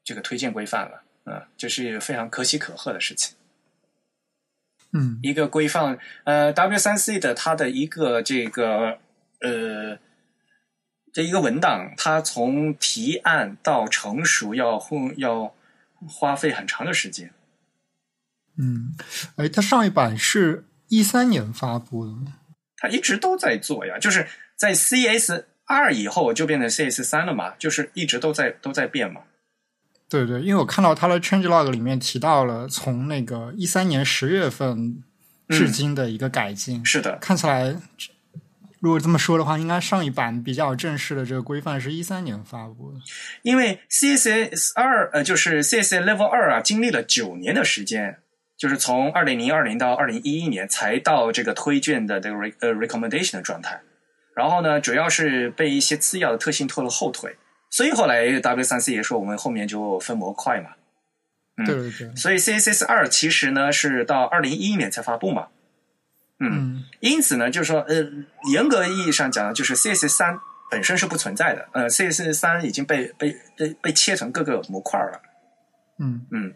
[0.03, 3.35] 这个推荐规范了，嗯，这是非常可喜可贺的事情。
[4.91, 8.99] 嗯，一个规范，呃，W 三 C 的它的一个这个。
[9.41, 9.99] 呃，
[11.13, 14.81] 这一个文档，它从提案到成熟要
[15.17, 15.53] 要
[16.07, 17.31] 花费很长的时间。
[18.57, 18.95] 嗯，
[19.35, 20.63] 哎，它上一版是
[20.95, 22.13] 一三年发布的，
[22.77, 29.21] 它一直都在做呀，就是在 CS 二以后就变成 CS 三了嘛，就是一直都在都在变嘛。
[30.07, 35.03] 对对，因为我看到它的 change log 里面提到了从那个一三年十月份
[35.49, 37.75] 至今的一个改进，是的，看起来。
[38.81, 42.99] 如果这么说的话，应该上一版比较正式的这个规范是一三年发布的。
[43.41, 48.19] 因为 CSS 二呃，就是 CSS Level 二啊，经历了九年的时间，
[48.57, 53.81] 就是从二零零二年到二零一一年才到这个推荐的这个 re 呃 recommendation 的状态。
[54.35, 57.37] 然后呢，主要是被一些次要的特性拖了后腿，
[57.69, 60.71] 所以后来 W 三 C 也说我们后面就分模块嘛。
[61.65, 62.15] 对对对。
[62.15, 65.47] 所以 CSS 二其实呢是到二零一一年才发布嘛。
[66.37, 67.95] 嗯，因此呢，就是说，呃，
[68.51, 70.37] 严格意义上讲呢，就是 CSS 三
[70.69, 75.21] 本身是不存在的，呃，CSS 三已经被被被被切成各个模块了。
[75.97, 76.53] 嗯嗯，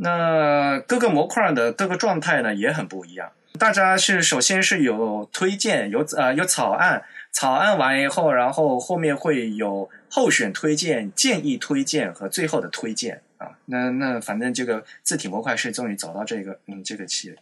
[0.00, 3.32] 那各个模块的各个状态呢也很不一样。
[3.58, 13.58] 大家是首先是有推荐，有呃有草案，草案完以后，然后后面会有候选推荐、建议推荐和最后的推荐啊。
[13.66, 17.34] 那那反正这个字体模块是终于走到这个嗯这个期。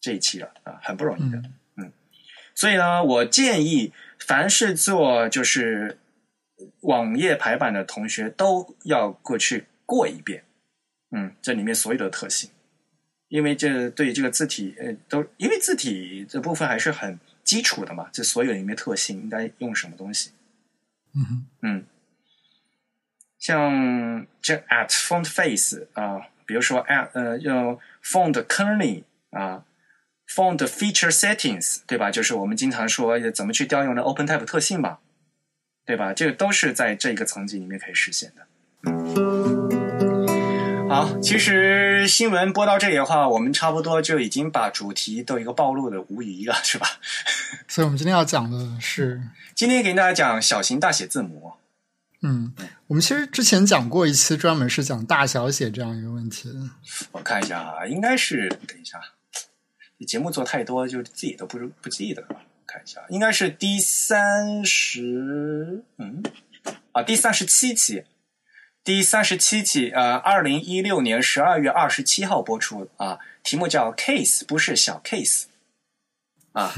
[0.00, 1.38] 这一期了啊，很不容易的，
[1.78, 1.90] 嗯，
[2.54, 5.96] 所以呢，我建议凡是做就是
[6.82, 10.44] 网页排版的同学都要过去过一遍，
[11.14, 12.50] 嗯，这里面所有的特性，
[13.28, 20.32] 因为这对这个字体呃都因为字体这部分还是很基础的嘛，这所有里面特性应该用什么东西，
[21.14, 21.86] 嗯嗯，
[23.38, 29.64] 像这 at font face 啊，比如说 at 呃用 font kerning 啊。
[30.26, 32.10] Font feature settings，对吧？
[32.10, 34.98] 就是我们经常说怎么去调用的 OpenType 特性嘛，
[35.84, 36.14] 对吧？
[36.14, 38.46] 这个都是在这一个层级里面可以实现的。
[40.94, 46.86] 好，其实新闻播到这里的话，我们差不多就已经把主题都一个暴露的无疑了，是吧？
[47.66, 49.20] 所以我们今天要讲的是，
[49.56, 51.54] 今天给大家讲小型大写字母。
[52.22, 52.54] 嗯，
[52.86, 56.48] 我们其实之前讲过一期，专门是讲大小写这样一个问题。
[57.10, 59.00] 我看一下啊，应该是等一下。
[60.06, 62.40] 节目做太多，就自己都不不记得了。
[62.66, 66.22] 看一下，应该是第三十，嗯，
[66.92, 68.04] 啊，第三十七期，
[68.84, 75.44] 第三十七期，呃，二零一六年十二月二十七号播出啊，题目叫 “case”，不是小 case，
[76.52, 76.70] 啊，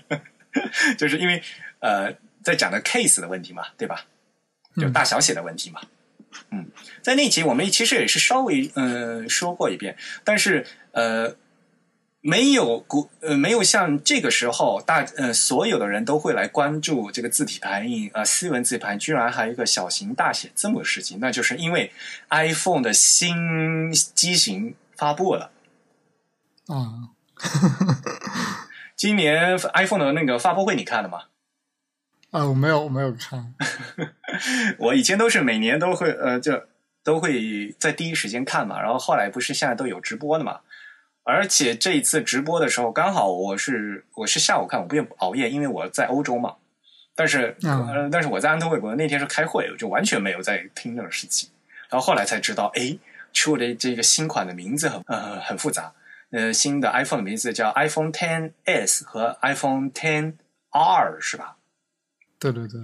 [0.96, 1.42] 就是因为
[1.80, 4.06] 呃，在讲的 case 的问题嘛，对吧？
[4.76, 5.82] 就大小写的问题嘛，
[6.50, 6.70] 嗯，
[7.02, 11.36] 在那集我们其实也是稍微嗯、呃、说过一遍，但是呃
[12.22, 21.92] 没有古呃没有像这个时候大呃所有的人都会来关注这个字体排印呃西文字体排印居然还有一个小型大写字母的事情，那就是因为
[22.28, 25.50] iPhone 的新机型发布了。
[26.66, 27.16] 啊，
[28.94, 31.22] 今年 iPhone 的那个发布会你看了吗？
[32.30, 33.54] 啊，我没有，我没有看。
[34.78, 36.64] 我以前都是每年都会呃，就
[37.02, 38.80] 都会在第一时间看嘛。
[38.80, 40.60] 然后后来不是现在都有直播的嘛？
[41.30, 46.56] 而且这一次直播的时候，刚好我是我是下午看，我不愿熬夜，因为我在欧洲嘛。
[47.14, 51.48] 但是、嗯呃，但是我在安特卫普那天是开会，我就完全没有在听这个事情。
[51.88, 52.96] 然后后来才知道，哎，
[53.32, 55.92] 出的这个新款的名字很呃很复杂。
[56.30, 61.56] 呃，新的 iPhone 的名字叫 iPhone 10s 和 iPhone 10R 是吧？
[62.38, 62.80] 对对对，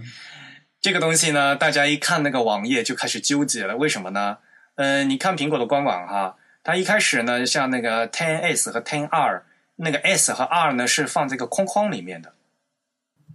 [0.81, 4.39] 这个东西呢，大家一看那个网页就开始纠结了，为什么呢？
[4.75, 9.45] 呃，你看苹果的官网哈，它一开始呢，像那个 Ten S 和 Ten R，
[9.77, 12.35] 那个 S 和 R 呢是放这个框框里面的，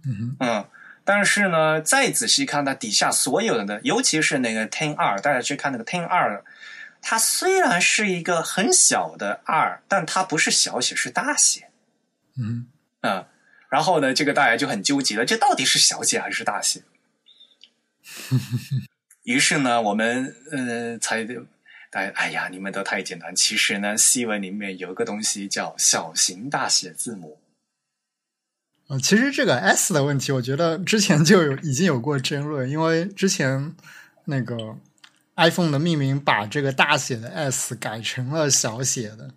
[0.04, 0.68] 嗯嗯，
[1.02, 6.44] 但是呢，再仔细看它底下所有的呢，尤其是那个 Ten R，大家去看那个 Ten R，
[7.00, 11.70] 它虽然是一个很小的 R，但它不是小写，是大写，
[12.36, 12.66] 嗯
[13.00, 13.24] 嗯，
[13.70, 16.82] 然后呢，这个大家就很纠结了，这到底是小写还是大写？
[19.24, 21.26] 于是呢，我们呃才
[21.92, 23.36] 大家哎呀，你们都太简单。
[23.36, 27.38] 其实呢，西文里面有一个东西叫小型大写字母。
[28.88, 33.74] 呃，其实这个 S 的问题，我觉得之前就有已经有过争论，因为之前
[34.24, 34.78] 那个
[35.36, 39.28] iPhone 的命名把这个大写的 S 改成了小写的，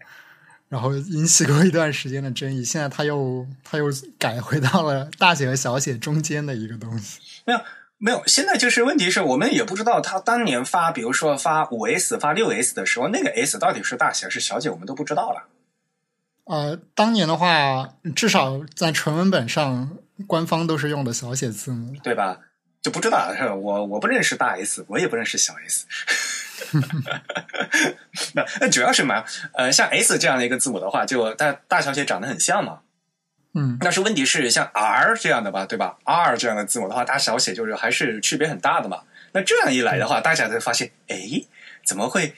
[0.69, 2.63] 然后引起过一段时间的争议。
[2.63, 3.87] 现在他又他又
[4.17, 7.19] 改回到了大写和小写中间的一个东西。
[7.45, 7.59] 没有
[7.97, 15.47] 没有，现在就是问题是我们也不知道他当年发，比如说发五 S、发六 S 的时候，那个 S 到底是大写还是小写，我们都不知道了。
[16.43, 21.95] 呃，当年的话，至少在纯文本上，官方都是用的小写字母。
[22.03, 22.39] 对吧？
[22.81, 25.85] 就不知道，是我我不认识大 S，我也不认识小 S。
[28.33, 32.81] 那那主要是嘛，呃，像 S 这样的一个字母的话，就大大小写长得很像嘛。
[33.57, 39.03] 嗯但是问题是，像 R 这样的吧，对吧？R 这样的字母的话，大小写就是还是区别很大的嘛。
[39.31, 41.17] 那这样一来的话，大家才发现，哎，
[41.85, 42.35] 怎么会？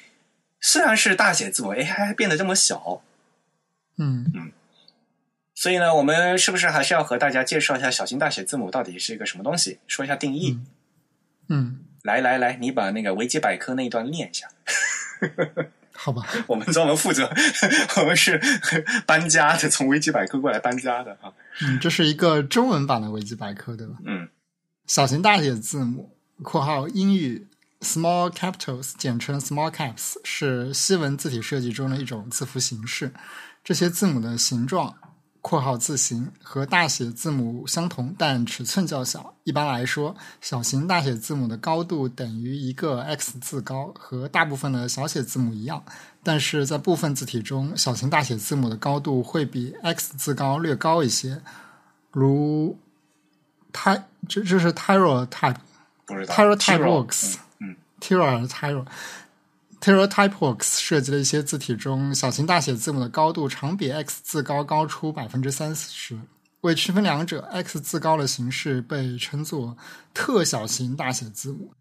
[0.62, 3.02] 虽然是大写字母，哎，还变得这么小。
[3.98, 4.52] 嗯嗯
[5.56, 9.80] 所以呢，我们是不是还是要和大家介绍一下小型大写字母到底是一个什么东西？
[9.88, 10.60] 说一下定义。
[11.50, 14.48] 嗯，来来来，你把那个维基百科那一段念一下。
[16.08, 16.26] 好吧。
[16.48, 17.30] 我们专门负责，
[18.00, 18.42] 我们是
[19.06, 21.34] 搬家的，从维基百科过来搬家的啊。
[21.62, 23.96] 嗯，这是一个中文版的维基百科，对吧？
[24.06, 24.30] 嗯
[24.86, 27.46] 小型大写字母（括号英语
[27.82, 33.12] small capitals，简称 small caps） 是西文字体设计中的一种字符形式。
[33.66, 34.96] 这些字母的形状
[35.48, 39.34] （括号字形）和大写字母相同，但尺寸较小。
[39.46, 45.82] 一般来说，小型大写字母的高度等于一个 x 字高，和大部分的小写字母一样。
[46.22, 51.42] 但是在部分字体中，小型大写字母的高度会比 x 字高略高一些，
[52.12, 52.78] 如
[53.72, 55.56] ty 这这是 Tyro type
[56.06, 58.86] 不知道 Tyro Tiro，Typeworks 嗯 Tyro Tyro
[59.80, 66.20] Tyro Typeworks 设计的一些字体中，小型大写字母的高度常比 x 字高高出百分之三十。
[66.62, 69.78] 为区分两者，x 字高的形式被称作
[70.14, 71.74] 特小型大写字母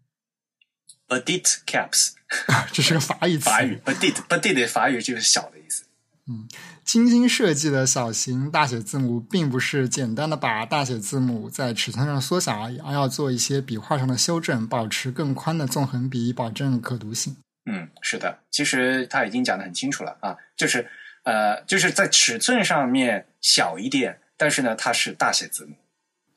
[1.07, 2.11] ，，Badit caps
[2.71, 3.45] 这是个法语词。
[3.45, 5.83] 法语，Badit Badit 的法语就是小的意思。
[6.29, 6.47] 嗯
[6.83, 17.35] 精心设计的小型大写字母，并不是简单的把大写字母在尺寸上缩小而已，而要做一些笔画上的修正，保持更宽的纵横比，保证可读性。
[17.69, 20.87] 嗯，是的，其实他已经讲得很清楚了啊，就是
[21.23, 25.75] 呃，就是在尺寸上面小一点，但是呢，它是大写字母。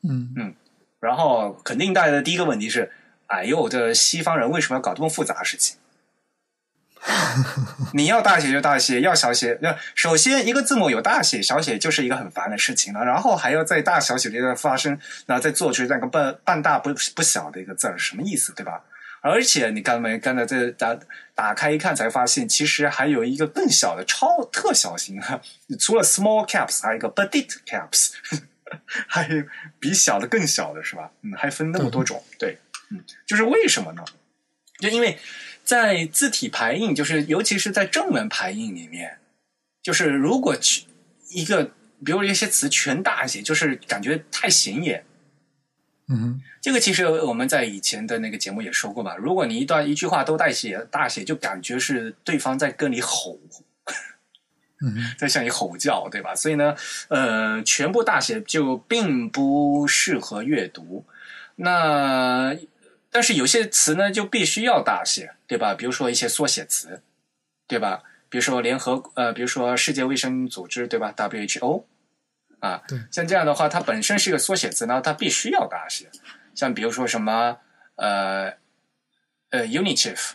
[0.03, 0.55] 嗯嗯
[0.99, 2.91] 然后肯定大家的第一个问题是：
[3.27, 5.77] 哎呦，这西方人为什么要搞这么复杂的事情？
[7.95, 18.83] 你要大写就大写，要小写那首先一个字母有大写、小写就是一个很烦的事情了，然后还要在大小写里面发生，然后再做出那个半半大不不小的一个字儿，什么意思，对吧？
[19.21, 20.99] 而且你刚才刚才在打
[21.35, 25.39] 打开一看，才发现其实还有一个更小的超特小型哈，
[25.79, 28.13] 除了 small caps，还有一个 petit caps，
[29.07, 29.43] 还有
[29.79, 31.11] 比小的更小的是吧？
[31.21, 32.57] 嗯，还分那么多种，对，
[32.89, 34.03] 嗯，就是为什么呢？
[34.79, 35.19] 就因为
[35.63, 39.19] 在字体排印，就是尤其是在正文排印里面，
[39.83, 40.85] 就是如果去
[41.29, 41.71] 一个，
[42.03, 45.05] 比如一些词全大写，就是感觉太显眼。
[46.07, 53.39] 嗯这个其实我们在以前的那个节目也说过嘛，如果你一段一句话都带写大写，就感觉是对方在跟你吼，
[54.81, 56.35] 嗯哼 在向你吼叫，对吧？
[56.35, 56.75] 所以呢，
[57.07, 61.05] 呃，全部大写就并不适合阅读。
[61.55, 62.55] 那
[63.09, 65.73] 但是有些词呢，就必须要大写，对吧？
[65.73, 67.01] 比如说一些缩写词，
[67.67, 68.03] 对吧？
[68.29, 71.83] 比如说联合呃，比如说世界卫生组织，对吧？WHO
[72.61, 76.09] 啊，对像这样的话，它本身是一个缩写词呢，它必须要大写。
[76.55, 77.57] 像比如说什么
[77.95, 78.53] 呃
[79.49, 80.31] 呃 UNICEF，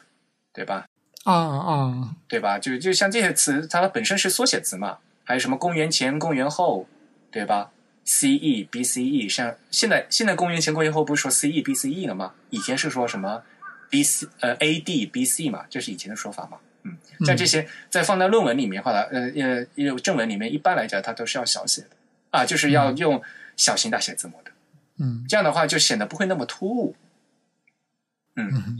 [0.53, 0.87] 对吧？
[1.25, 2.59] 啊啊，对吧？
[2.59, 6.89] 就就像这些词，它本身是缩写词嘛，还有什么公元前、公元后，
[7.31, 7.73] 对吧
[8.05, 12.35] ？CE、BCE，像现在现在公元前、公元后不是说 CE、BCE 了吗？
[12.51, 13.43] 以前是说什么
[13.91, 16.59] BC 呃 AD、BC 嘛，这是以前的说法嘛。
[16.85, 16.97] 嗯，
[17.27, 21.89] 像这些在放在论文里面的话，呃呃，有正文里面一般来讲它都是要小写的
[22.37, 23.23] 啊，就是要用
[23.57, 24.51] 小型大写字母的。
[24.99, 26.97] 嗯这样的话就显得不会那么突兀。
[28.35, 28.79] 嗯嗯，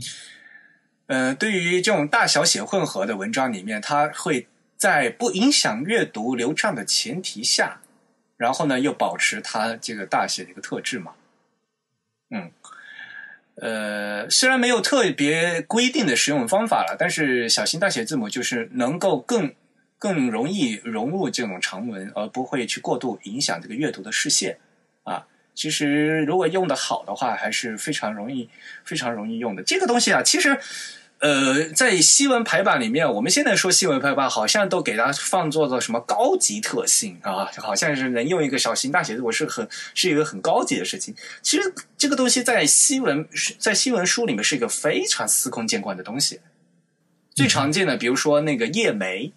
[1.07, 7.81] 呃，对于这种大小写混合的文章里面，它会在不影响阅读流畅的前提下，
[8.37, 11.13] 然后呢又保持它这个大写的一个特质嘛。
[12.29, 12.51] 嗯，
[13.55, 19.55] 呃，虽然没有特别规定的使用方法了，但是小型大写字母就是能够更
[19.97, 24.57] 更容易融入这种长文，而不会去过度影响这个阅读的视线
[25.03, 25.25] 啊。
[25.55, 28.49] 其实如果用的好的话，还是非常容易、
[28.83, 29.63] 非常容易用的。
[29.63, 30.59] 这个东西啊，其实
[31.17, 41.15] 呃，在西文排版里面，我们现在说西文排版，好像都给它放作的什么高级特性啊，好像是能用一个小型大写字母是很是一个很高级的事情。
[41.41, 43.27] 其实这个东西在西文
[43.57, 46.39] 在西文书里面是一个非常司空见惯的东西。
[47.33, 49.33] 最常见的，比如说那个页眉，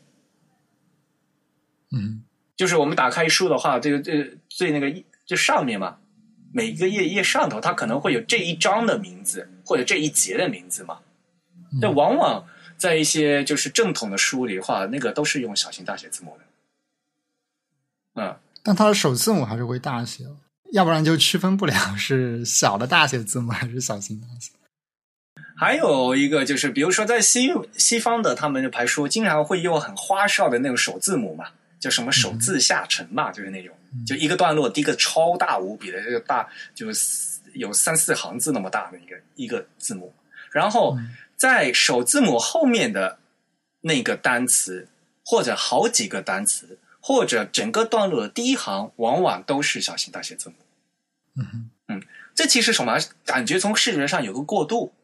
[1.93, 2.23] 嗯
[2.57, 5.97] 就是我们打开书的话，这个这个最那个就上面嘛，
[6.53, 10.99] 每一个页页上头，它可能会有这一章的名字或者这一节的名字嘛。
[11.81, 12.45] 这往往
[12.77, 16.45] 在一些就是正统的书里的话，那个都是用小型大写字母的。
[18.23, 20.27] 嗯，但它的首字母还是会大写，
[20.73, 24.51] 要不然就区分不了是小的大写字母还是小型大写。
[25.57, 33.75] 还有一个就是，比如说在西西方的他们的排书，经常会用很花哨的那种首字母嘛，叫什么首字下沉嘛，就是那种，
[34.07, 40.15] 就一个段落第一个超大无比的这个大，就是有三四行字那么大的一个一个字母，
[40.53, 40.97] 然后
[41.37, 43.19] 在首字母后面的
[43.81, 44.87] 那个单词，
[45.25, 50.57] 或者好几个单词，或者整个段落的第一行，往往都是小型大写字母。
[51.37, 51.71] 嗯哼。
[52.33, 52.99] 这其实什么？
[53.27, 54.95] 感觉从视觉上有个过渡，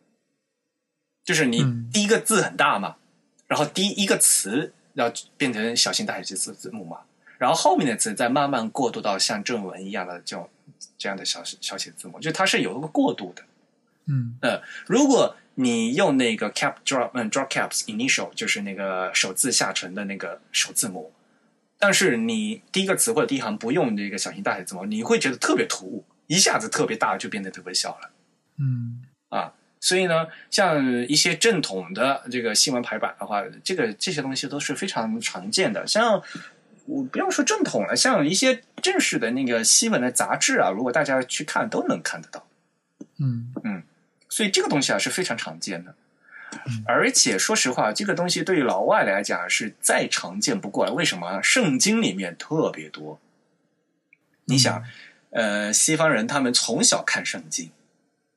[1.22, 1.90] 就是你嗯。
[1.92, 2.96] 第一个字很大嘛，
[3.46, 7.01] 然后第一个词要变成小型大写字字母嘛，
[7.38, 10.49] 然后后面的词再慢慢过渡到像正文一样的这种
[10.99, 13.42] 这样的小小写字母，就它是有一个过渡的。
[14.07, 21.12] 嗯呃，如果你用那个 cap drop 嗯 drop caps initial 就是那个首字下沉的那个首字母，
[21.78, 28.11] 但是你第一个词或者第一行不用这个小型大写字母，你会觉得特别突兀，一下子特别大就变得特别小了。
[28.59, 29.53] 嗯啊，
[29.87, 35.87] 所以呢，像一些正统的这个新闻排版的话，这个这些东西都是非常常见的。
[35.87, 36.20] 像
[36.87, 42.49] 我不要说正统了，像一些正式的那个新闻的杂志啊，如果大家去看，都能看得到。
[43.20, 43.84] 嗯嗯
[44.28, 45.95] 所以这个东西啊是非常常见的。
[46.84, 50.93] 而且说实话，这个东西对于老外来讲是再常见不过了。
[50.93, 51.41] 为什么？
[51.41, 53.20] 圣经里面特别多。
[54.47, 54.82] 你想，
[55.30, 57.70] 呃，西方人他们从小看圣经，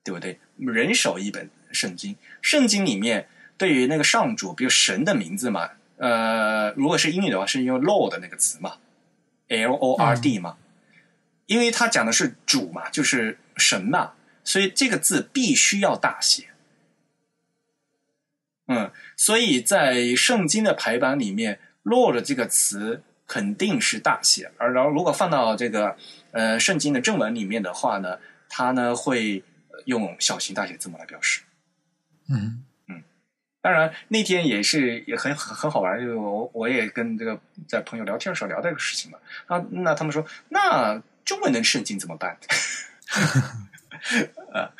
[0.04, 0.38] 对不对？
[0.66, 8.74] 人手一本圣经，圣经里面对于那个上主，比如神的名字嘛，呃，如果是英语的话，是用 Lord 那个词嘛
[9.48, 10.56] ，L O R D 嘛，
[11.46, 14.12] 因为它讲的是主嘛，就是神嘛，
[14.44, 16.48] 所以这个字必须要大写。
[18.66, 25.96] 嗯，所以在圣经的排版里面，Lord 这个词肯定是大写，而然后如果放到这个
[26.30, 29.42] 呃圣经的正文里面的话呢，它呢会
[29.84, 31.42] 用小型大写字母来表示。
[32.28, 33.02] 嗯嗯
[33.62, 39.18] 当然，那天也是也很很很好玩，就是我我也跟这个在朋友聊天的时候聊到这个事情嘛。
[39.46, 42.38] 啊，那他们说，那中文能圣经怎么办？
[44.54, 44.70] 呃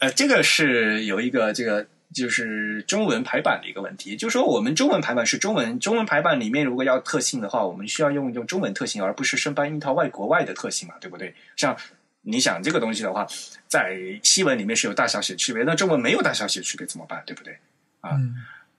[0.00, 11.34] 呃，这个是有一个这个就是中文排版的一个问题，就是说我们中文排版是中文，中文排版里面如果要特性的话，我们需要用用中文特性，而不是生搬一套外国外的特性嘛，对不对？
[11.54, 11.76] 像
[12.24, 13.26] 你想这个东西的话，
[13.68, 17.22] 在西文里面是有大小写区别，那中文没有大小写区别怎么办？
[17.24, 17.54] 对不对？
[18.00, 18.34] 啊嗯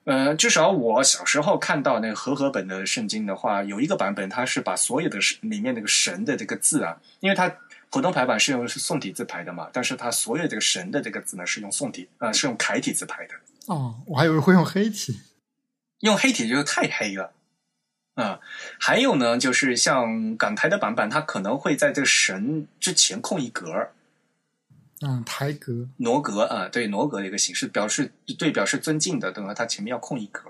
[0.06, 7.52] 呃，至少我小时候看到那个和合本的圣经的话，有一个版本，它是把所有的神里面那个神的这个字啊，因为它
[7.90, 13.34] 普通排版是用是宋体字排的嘛，但是它所有这个神的这个字呢是用宋体，呃，是用楷体字排的。
[13.66, 15.20] 哦，我还以为会用黑体，
[16.02, 17.34] 用黑体就是太黑了。
[18.16, 18.40] 啊，
[18.80, 23.90] 还有呢，就是像港台的版本，它可能会在这个神之前空一格。
[25.02, 29.54] 嗯，台格、挪格啊，对，挪格的一个形式，表示对表示尊敬的，对吧？
[29.54, 30.42] 它前面要空一格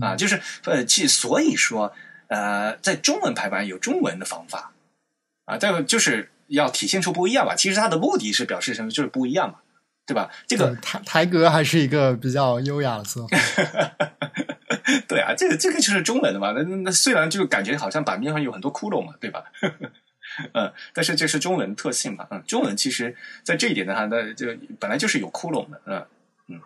[0.00, 1.92] 啊，就是呃，其所以说
[2.28, 4.72] 呃，在中文排版有中文的方法
[5.46, 7.56] 啊，这个就是要体现出不一样吧。
[7.56, 8.90] 其实它的目的是表示什么？
[8.90, 9.58] 就是不一样嘛，
[10.06, 10.30] 对吧？
[10.46, 13.26] 这个台台格还是一个比较优雅的字。
[15.08, 16.52] 对啊，这个这个就是中文的嘛。
[16.52, 19.44] 那那虽然就感觉好像版面上有很多窟窿嘛，对吧？
[20.52, 22.26] 嗯，但是这是中文特性嘛。
[22.30, 24.46] 嗯，中文其实在这一点的话，那就
[24.78, 25.80] 本来就是有窟窿的。
[25.86, 26.06] 嗯
[26.48, 26.60] 嗯，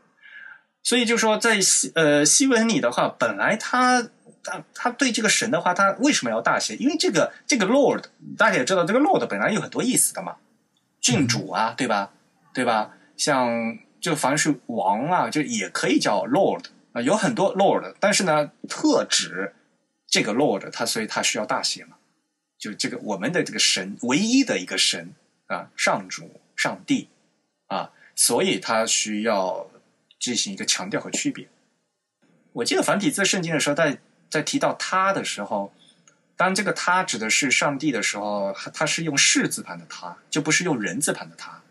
[0.83, 4.03] 所以就说在西呃西文里的话，本来他
[4.43, 6.75] 他他对这个神的话，他为什么要大写？
[6.77, 8.05] 因为这个这个 Lord，
[8.37, 10.37] 大家也知道，这个 Lord 本来有很多意思的嘛，
[11.01, 12.13] 郡主啊，对吧？
[12.53, 12.93] 对吧？
[13.17, 16.65] 像就凡是王啊，就也可以叫 Lord。
[16.93, 19.55] 啊，有很多 Lord，但是呢，特指
[20.07, 21.97] 这个 Lord，他所以他需要大写嘛，
[22.59, 25.15] 就这个我们的这个神唯一的一个神
[25.47, 27.09] 啊，上主、上帝
[27.69, 29.71] 啊，所以他需要
[30.19, 31.49] 进行一个强调和区别。
[32.53, 35.73] 我记得繁体字圣经的时候，在在提到他的时候，
[36.37, 41.63] 当这个他指的是上帝的时候，他是用士字旁的他，就不是用人字旁的他。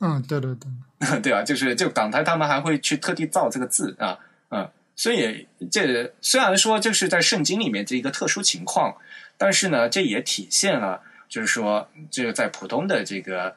[0.00, 4.18] 嗯，对对对， 对啊，就是就港台他们还会去特地造这个字啊。
[4.50, 8.96] 嗯，所以这虽然说这是在圣经里面这一个特殊情况，
[9.36, 13.56] 但是呢，这也体现了就是说，这个在普通的这个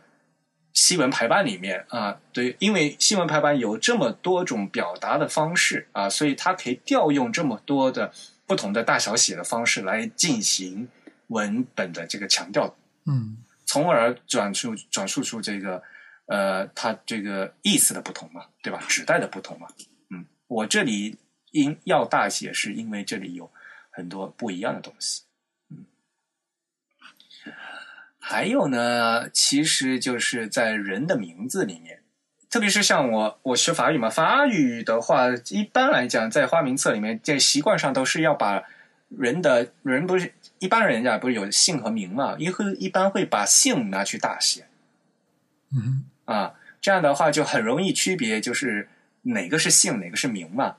[0.74, 8.12] 西文排版里面啊，对，因为西文排版有这么多种表达的方式啊，所以它可以调用这么多的
[8.46, 10.90] 不同的大小写的方式来进行
[11.28, 12.76] 文本的这个强调，
[13.06, 15.82] 嗯，从而转述转述出这个
[16.28, 18.82] 呃，它这个意思的不同嘛，对吧？
[18.88, 19.68] 指代的不同嘛。
[20.52, 21.18] 我这里
[21.52, 23.50] 因要大写，是因为这里有
[23.90, 25.24] 很多不一样的东西。
[25.70, 25.86] 嗯，
[28.20, 32.04] 还有呢，其实就是在人的名字里面，
[32.50, 38.66] 特别是像我，我学法语嘛，法语的话，一般来讲，在花名册里面，在习惯上都是要把
[39.08, 44.68] 人的人不是一般人家不是有姓和名嘛，一会一般会把姓拿去大写。
[45.74, 48.90] 嗯啊，这样的话就很容易区别，就是。
[49.22, 50.78] 哪个是姓，哪个是名嘛？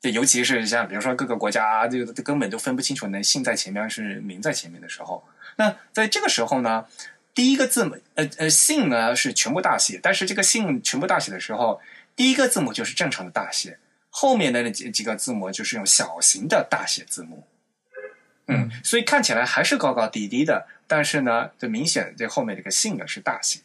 [0.00, 5.22] 这尤其是像比如说各个国家，这个根本就分不清楚，那姓在前面是名在前面的时候，
[5.56, 6.86] 那在这个时候呢，
[7.34, 11.80] 第一个字母，呃呃，姓呢是全部大写，但是这个姓全部大写的时候，
[12.16, 13.78] 第一个字母就是正常的大写，
[14.08, 17.46] 后面的那几几个字母就是用小型的大写字母。
[18.46, 23.60] 嗯，所以看起来还是高高低低的，但是呢，这明显这后面这个姓呢是大写。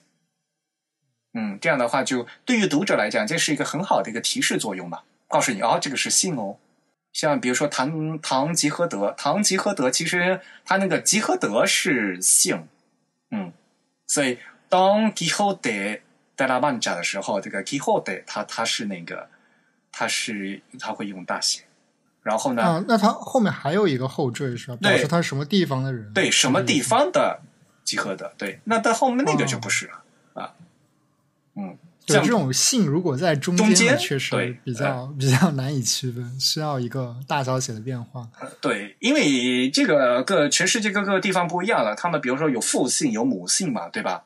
[1.37, 6.57] 嗯，这样的话，就对于读者来讲，这是一个很好的一个提示作用嘛，告诉你哦，这个是姓哦。
[7.11, 12.67] 像比如说唐唐吉诃德，唐吉诃德其实他那个吉诃德是姓，
[13.31, 13.51] 嗯，
[14.07, 16.01] 所以当吉诃德
[16.37, 19.29] 在拉曼加的时候，这个吉诃德他他是那个
[19.91, 21.63] 他是他会用大写，
[22.23, 24.77] 然后呢，啊，那他后面还有一个后缀是吧？
[24.81, 26.13] 表示他什么地方的人？
[26.13, 27.41] 对，什么地方的
[27.83, 28.33] 吉诃德？
[28.37, 30.01] 对，那到后面那个就不是了。
[31.55, 38.27] 嗯，对，这种姓如果在中间，确实比较比 较难以区分，需要一个大小写的变化。
[38.61, 44.23] 对，因为这个各全世界各个地方不一样了，他们比如说有父姓有母姓嘛，对吧？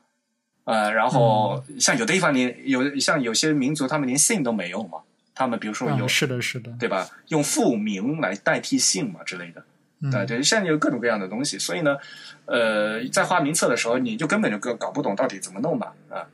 [0.65, 4.99] 呃，然后像有的地方连有像有些民族他们连姓都没有嘛，
[5.33, 7.09] 他们比如说有是的是的，对吧？
[7.29, 9.63] 用父名来代替姓嘛之类的，
[10.11, 11.97] 对对，现在有各种各样的东西，所以呢，
[12.45, 16.27] 呃，在画名册的时候，你就根本就搞搞不懂到底怎么弄嘛啊。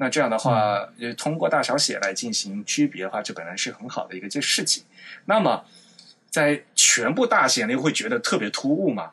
[0.00, 4.84] 那这样的话，通过大小写来进行区别的话，这本来是很好的一个件事情。
[5.24, 5.64] 那么，
[6.30, 9.10] 在全部大写，你会觉得特别突兀嘛？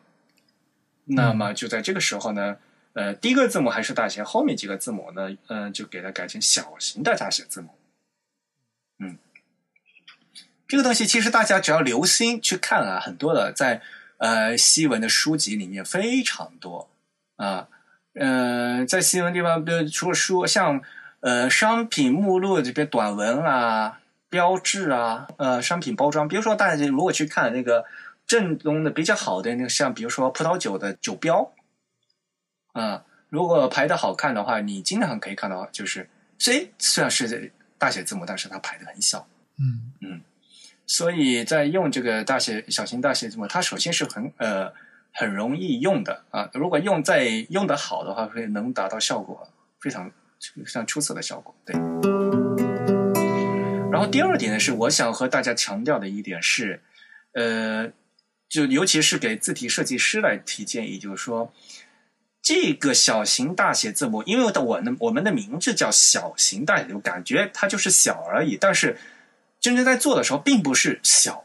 [1.06, 2.58] 那么就在这个时候呢，
[2.94, 7.70] 呃，第一个字母还是大写，后面几个字母呢，嗯，就给它改成小型的大写字母。
[9.00, 9.18] 嗯，
[10.68, 13.82] 这个东西其实大家只要留心去看啊，很多的在
[14.18, 16.90] 呃西文的书籍里面非常多
[17.38, 17.70] 啊。
[18.18, 20.82] 嗯，在新闻地方，比如除了书，像
[21.20, 23.99] 呃商品目录这边短文啊、
[24.30, 27.84] 标志啊、呃商品包装，比如说大家如果去看那个
[28.26, 31.51] 正宗的比较好的那个，像比如说葡萄酒的酒标，
[32.72, 36.09] 啊，如果排的好看的话，你经常可以看到，就是
[36.39, 39.28] 虽虽然是大写字母，但是它排的很小，
[39.59, 40.22] 嗯嗯，
[40.88, 44.74] 所以在用这个大写、小型大写字母，它首先是很呃。
[45.16, 46.49] 很容易用的啊。
[46.53, 49.47] 如果用在用的好的话，会能达到效果
[49.80, 51.55] 非常非常出色的效果。
[51.66, 51.76] 对。
[53.91, 56.82] 然后第二点呢，是我想和大家强调的一点是，
[57.34, 57.91] 呃，
[58.47, 61.51] 就尤其是给字体设计师来提建议，就是说。
[62.47, 68.55] 这个小型大写字母，因为的我呢，我们的名字叫小型大写，就感觉它就是小而已。
[68.55, 68.99] 但是
[69.59, 71.43] 真正在做的时候，并不是小，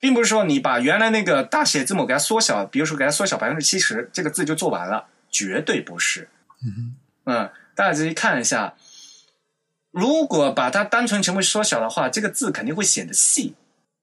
[0.00, 6.28] 并不是说你把原来那个大写字母给它缩小，比如说给它缩小百分之七十，这个字就做完了，绝对不是。
[6.64, 6.94] 嗯
[7.24, 8.74] 嗯，大家仔细看一下，
[9.90, 13.54] 如果把它单纯全部缩小的话，这个字肯定会显得细，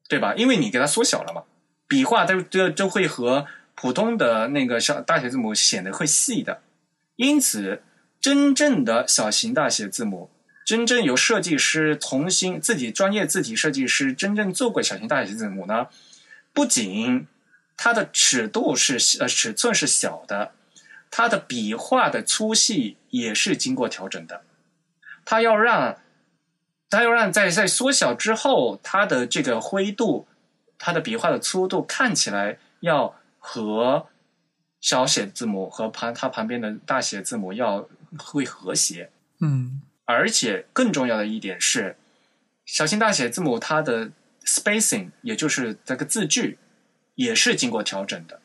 [0.08, 0.34] 对吧？
[0.36, 1.44] 因为你给它缩小了嘛，
[1.88, 3.46] 笔画都都都会和。
[3.78, 6.62] 普通的那个小大写字母显得会细的，
[7.18, 7.84] 因此
[8.22, 10.30] 真正的小型大写字母，
[10.66, 15.88] 真正有设计师重新自己专业字体设计师真正做过小型大写字母呢，
[16.52, 17.28] 不仅
[17.78, 20.52] 它的尺度是呃尺寸是小的，
[21.12, 24.42] 它的笔画的粗细也是经过调整的，
[25.24, 25.98] 它要让
[26.90, 30.28] 它要让在在缩小之后，它的这个灰度，
[30.80, 33.16] 它的笔画的粗度看起来要。
[33.48, 34.08] 和
[34.82, 37.88] 小写字母和旁它旁边的大写字母要
[38.18, 41.98] 会和谐，嗯，而且更重要的一点是，
[42.66, 44.12] 小型大写字母它的
[44.46, 46.58] spacing，也就是这个字距，
[47.16, 48.40] 也是经过调整的，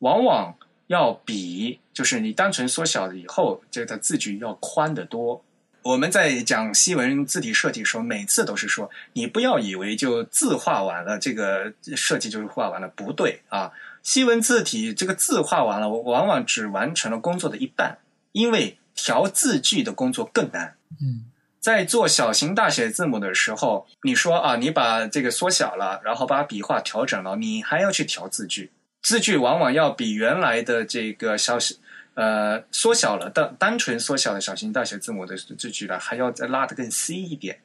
[0.00, 0.56] 往往
[0.88, 5.44] 要比就是你单纯缩小了以后，这个字距要宽得多。
[5.82, 13.70] 我们在讲西文字体设计的时候，每次都是说，你不要以为就字画完了，这个设计就是画完了，不对啊。
[14.02, 17.98] 西文字体这个字画完了，往往只完成了工作的一半，
[18.32, 20.76] 因为调字距的工作更难。
[21.00, 21.30] 嗯，
[21.60, 28.72] 在做小型大写字母的时候，你说啊，你把这个缩小了，然后把笔画调整了，你还要去调字距，
[29.02, 31.76] 字距往往要比原来的这个小写
[32.14, 37.60] 呃缩小了的单纯缩小的小型大写字母的字距呢，还要再拉得更细一点，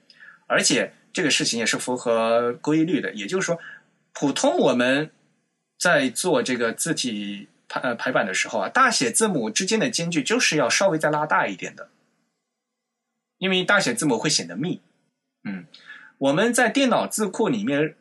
[0.46, 3.58] 而且这个事情也是符合规律的，也就是说，
[4.14, 5.10] 普通我们。
[5.82, 11.88] 在做这个字体排呃排版的时候啊，大写字母之间的间距就是要稍微再拉大一点的，
[13.38, 14.82] 因为大写字母会显得密。
[15.46, 15.66] 嗯，
[16.18, 17.96] 我们在电脑字库里面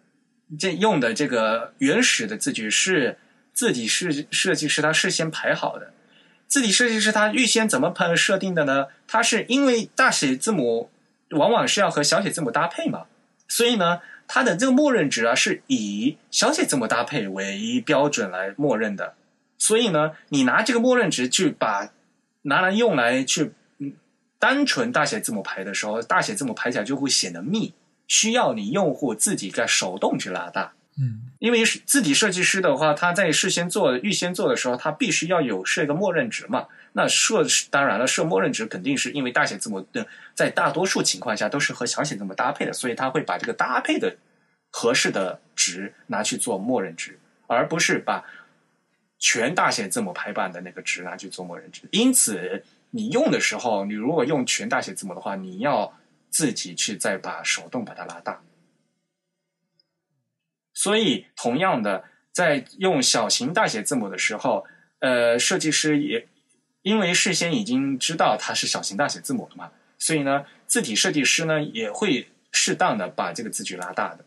[0.59, 3.18] 这用的这个原始的字距是
[3.53, 5.93] 字体设设计师他事先排好的，
[6.49, 8.89] 字体设计师他预先怎么排设定的呢？
[9.07, 10.91] 他是因为大写字母
[11.31, 13.07] 往往是要和小写字母搭配嘛，
[13.47, 14.01] 所以呢。
[14.33, 19.16] 它的这个默认值啊，是以小写字母搭配为标准来默认的，
[19.61, 21.92] 所以呢，你拿这个默认值去把
[22.42, 23.52] 拿来用来去
[24.38, 27.74] 单纯大写字母排的时候，大写字母排起来就会显得密，
[28.08, 30.72] 需要你用户自己在手动去拉大。
[30.98, 36.66] 嗯，因为是字体设计师的话，他在事先做预先做的时候，他必须要有设一个默认值嘛。
[36.94, 44.16] 那设当然了，设默认值肯定是因为大写字母的在大多数情况下都是和小写字母搭配的，所以他会把这个搭配的
[44.70, 48.24] 合适的值拿去做默认值，而不是把
[49.21, 51.83] 全大写字母排版的那个值拿去做默认值。
[51.93, 55.97] 因此，你用的时候，你如果用全大写字母的话，你要
[56.31, 58.43] 自己去再把手动把它拉大。
[60.75, 62.03] 所以，同样的，
[62.33, 64.66] 在用小型大写字母的时候，
[64.99, 66.27] 呃，设计师也。
[66.83, 74.25] 因为事先已经知道它是小型大写字母了嘛，所以呢，字体设计师呢也会适当的把这个字距拉大的。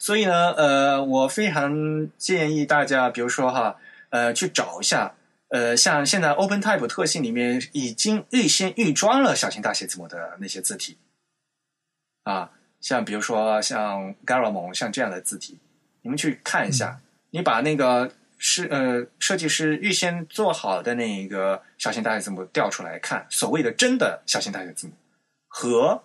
[0.00, 3.76] 所以呢，呃，我非常建议大家，比如说哈，
[4.08, 5.14] 呃，去找一下，
[5.50, 10.96] 呃，像现在 OpenType 特性里面已经预先预装了小型大写字母的那些字体，
[12.24, 15.60] 啊，像比如说像 Garamond 像这样的字体，
[16.02, 18.10] 你们去看一下，你把那个。
[18.42, 24.94] 是呃，设计师预先做好的那个小型大写字母调出来看，所谓的真的小型大写字母，
[25.46, 26.02] 和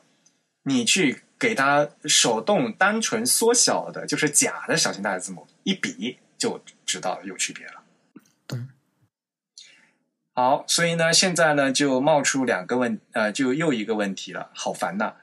[0.63, 7.83] 你去给它手动单纯缩小的，就是假的小型大写字母一比，就知道有区别了。
[8.47, 8.59] 对。
[10.33, 15.13] 好，所以呢，现在呢就冒出两个问，呃，就又一个问题了，好烦呐！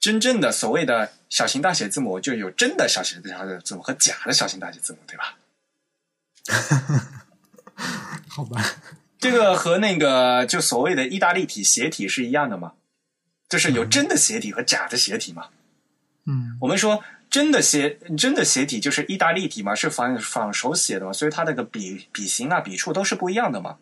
[0.00, 5.38] 真正的所谓的小型大写字母，就有真的小型大写字母和假的小型大写字母，对吧？
[8.28, 8.62] 好吧，
[9.18, 12.74] 这个和那个就所谓的意大利体斜体是一样的吗？
[13.48, 15.48] 就是有真的斜体和假的斜体嘛？
[16.26, 23.78] 嗯，我们说真的斜真的斜体就是意大利体嘛，是仿仿手写的嘛，所以它那个笔笔形啊笔触都是不一样的嘛。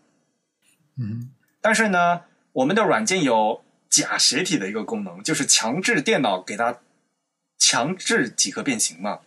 [0.96, 1.30] 嗯，
[1.60, 2.22] 但是呢，
[2.52, 6.78] 我们的软件有假斜体的一个功能，就是强制电脑给它
[7.58, 9.20] 强制几何变形嘛。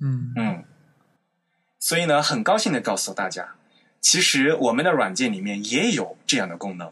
[0.00, 0.64] 嗯嗯。
[1.78, 3.56] 所以呢，很高兴的告诉大家，
[4.00, 6.90] 其实我们的软件里面也有这样的功能。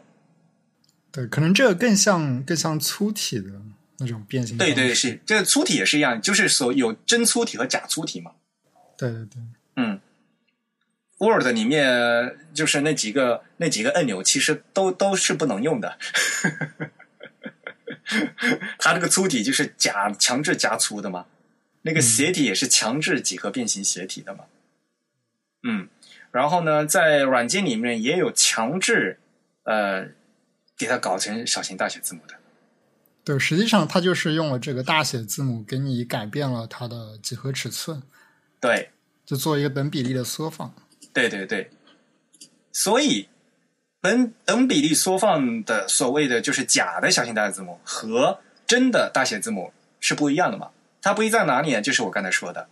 [1.11, 3.49] 对，可能这个更像更像粗体的
[4.03, 4.57] 那种变形。
[4.57, 8.33] 对对是，这个粗体也是一样，就是所有真粗体和假粗体嘛。
[8.97, 9.41] 对对对，
[9.77, 9.99] 嗯
[11.17, 15.97] ，Word 里面就是那几个那几个按钮，其实都都是不能用的。
[18.77, 21.25] 它这个粗体就是假强制加粗的嘛，
[21.83, 24.45] 那个斜体也是强制几何变形斜体的嘛。
[25.63, 25.87] 嗯，
[26.31, 29.19] 然后呢，在软件里面也有强制
[29.63, 30.09] 呃
[30.77, 32.35] 给它搞成小型大写字母的。
[33.25, 38.03] 对，实际上它就是用了这个大写字母给你改变了它的几何尺寸，
[38.59, 38.91] 对，
[39.25, 40.73] 就做一个等比例的缩放。
[41.13, 41.71] 对对对，
[42.73, 43.29] 所以
[44.01, 49.71] 本等比例缩放的所谓的就是假的小型大写字母和真的大写字母
[50.01, 50.71] 是不一样的嘛？
[51.01, 51.81] 它不一在哪里呢？
[51.81, 52.67] 就是我刚才说的，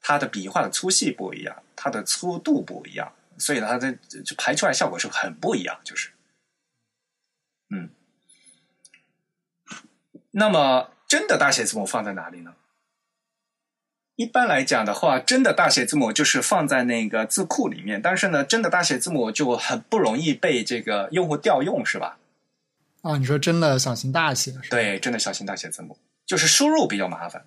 [0.00, 3.92] 它的笔画的粗细不一样，它的粗度不一样，所以它的
[4.24, 6.10] 就排出来效果是很不一样，就是，
[7.70, 7.90] 嗯。
[10.32, 12.54] 那么真的大写字母放在哪里呢？
[14.16, 22.18] 一般来讲的话，真的大写字母就是放在那个字库里面，但是呢，真的大写字母就很不容易被这个用户调用，是吧？
[23.00, 24.52] 啊，你说真的小型大写？
[24.68, 27.46] 对，真的小型大写字母就是输入比较麻烦。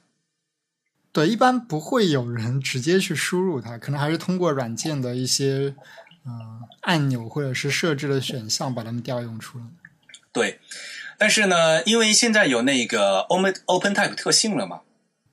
[1.12, 5.76] 对，一般不会有人直接去输入它，可能还是通过软件的一些
[6.26, 6.32] 呃
[6.82, 9.66] 按钮或者是设置的选项把它们调用出来。
[10.32, 10.60] 对。
[11.24, 14.82] 但是呢，因为现在有那个 Open Open Type 特性了嘛，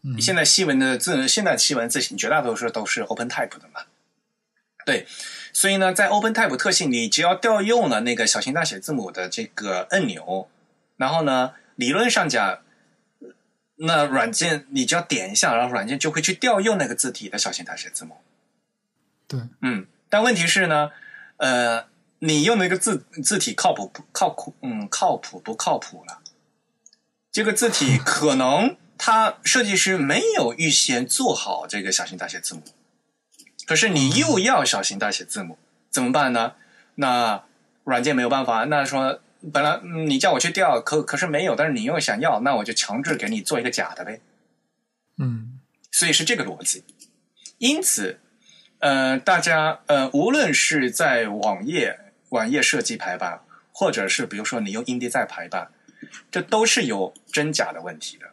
[0.05, 3.81] 嗯，现在西文的字，现在西文字型绝大多数都是 Open Type 的嘛，
[4.87, 5.09] 对，
[5.53, 10.49] 所以呢，在 Open Type 特性里，只要调用了那个小型大写字母的这个按钮，
[10.97, 12.61] 然后呢，理论上讲，
[13.79, 18.19] 那软件你只要点一下，然后软件就会去调用那个字体的小型大写字母。
[19.27, 20.93] 对，嗯，但问题是呢，
[21.39, 21.90] 呃。
[22.23, 24.55] 你用的一个字字体靠谱不靠谱？
[24.61, 26.21] 嗯，靠谱不靠谱了？
[27.33, 32.63] 这个字体 可能他设计师没有预先做好这个小型大写字母，
[33.67, 35.57] 可是你又要小型大写字母，
[35.89, 36.57] 怎么办呢？
[36.97, 37.45] 那
[37.85, 44.21] 软件没有办法，那说本来你叫我去调，可可是没有，但是你又想要，那我就强制给你做一个假的呗。
[45.17, 45.59] 嗯，
[45.91, 46.85] 所以是这个逻辑，
[47.57, 48.21] 因此，
[48.81, 51.99] 呃，大家呃，无论是在网页。
[52.31, 55.71] 网页设计排版，或者是比如说你用 InDesign 排版，
[56.31, 58.27] 这都是有真假的问题的。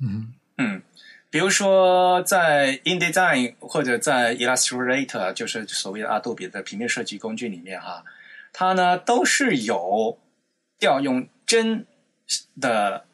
[0.00, 0.82] 嗯嗯，
[1.30, 8.04] 比如说在 InDesign 或者在 Illustrator，就是所谓的阿杜比的平面设计工具里面哈，
[8.52, 10.18] 它呢都是有
[10.78, 11.86] 调用真
[12.60, 13.04] 的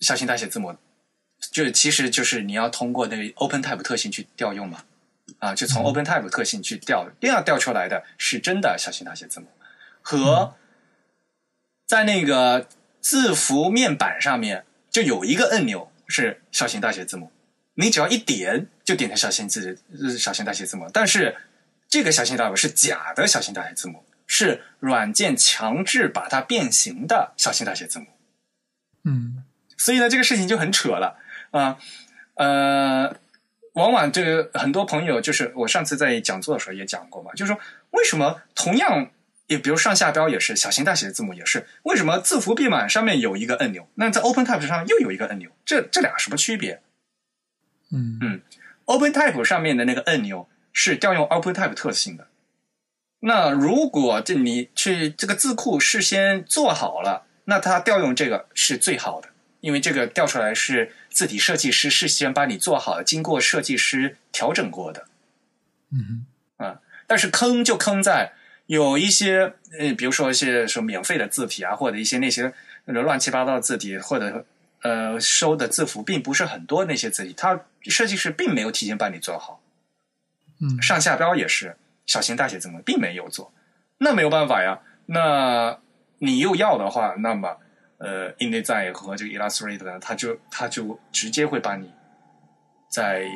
[0.00, 0.76] 小型大写字母，
[1.50, 4.84] 就其实就是你要通过那个 OpenType 特性去调用嘛。
[5.38, 9.46] 啊，就从 OpenType 特性去调，这样调出来的是真的小型大写字母，
[10.02, 10.56] 和
[11.86, 12.66] 在那个
[13.00, 17.30] 字符面板上面就有一个按钮是小型大写字母，
[17.74, 19.78] 你只要一点就点成小型字
[20.18, 21.36] 小型大写字母，但是
[21.88, 28.06] 这个小型大写是假的小型大写字母，是软件强制把它变形的小型大写字母。
[29.04, 29.44] 嗯，
[29.76, 31.16] 所以呢，这个事情就很扯了
[31.52, 31.78] 啊，
[32.34, 33.16] 呃。
[33.78, 37.60] 往往这个很多朋友就是我上次在讲座的时候也讲过嘛，就是说
[37.92, 39.10] 为什么同样
[39.46, 46.82] 也比如上下标也是小型大写的字母也是为什么字符编码上面有一个按钮，那在 OpenType 上又有一个按钮，这这俩什么区别？
[47.90, 48.40] 嗯嗯
[48.84, 52.26] ，OpenType 上面的那个按钮是调用 OpenType 特性的，
[53.20, 59.30] 那如果这你去这个字库事先做好了，那它调用这个是最好的。
[59.60, 65.08] 因为这个调出来是字体设计师事先帮你做好，经过设计师调整过的。
[65.90, 66.24] 嗯
[66.56, 68.34] 哼，啊，但是坑就坑在
[68.66, 72.54] 有一些，呃，比如说一些什么免费的字体啊，或者一些那些
[72.84, 74.46] 乱七八糟的字体，或者
[74.82, 79.60] 呃收的字符并不是很多那些字体，它设计师并没有提前帮你做好。
[80.60, 83.52] 嗯，上下标也是小型大写字母，并没有做，
[83.98, 84.78] 那没有办法呀。
[85.06, 85.80] 那
[86.18, 87.56] 你又要的话，那么。
[87.98, 91.92] 呃，InDesign 和这个 Illustrator 呢，它就它就直接会把你
[92.88, 93.28] 在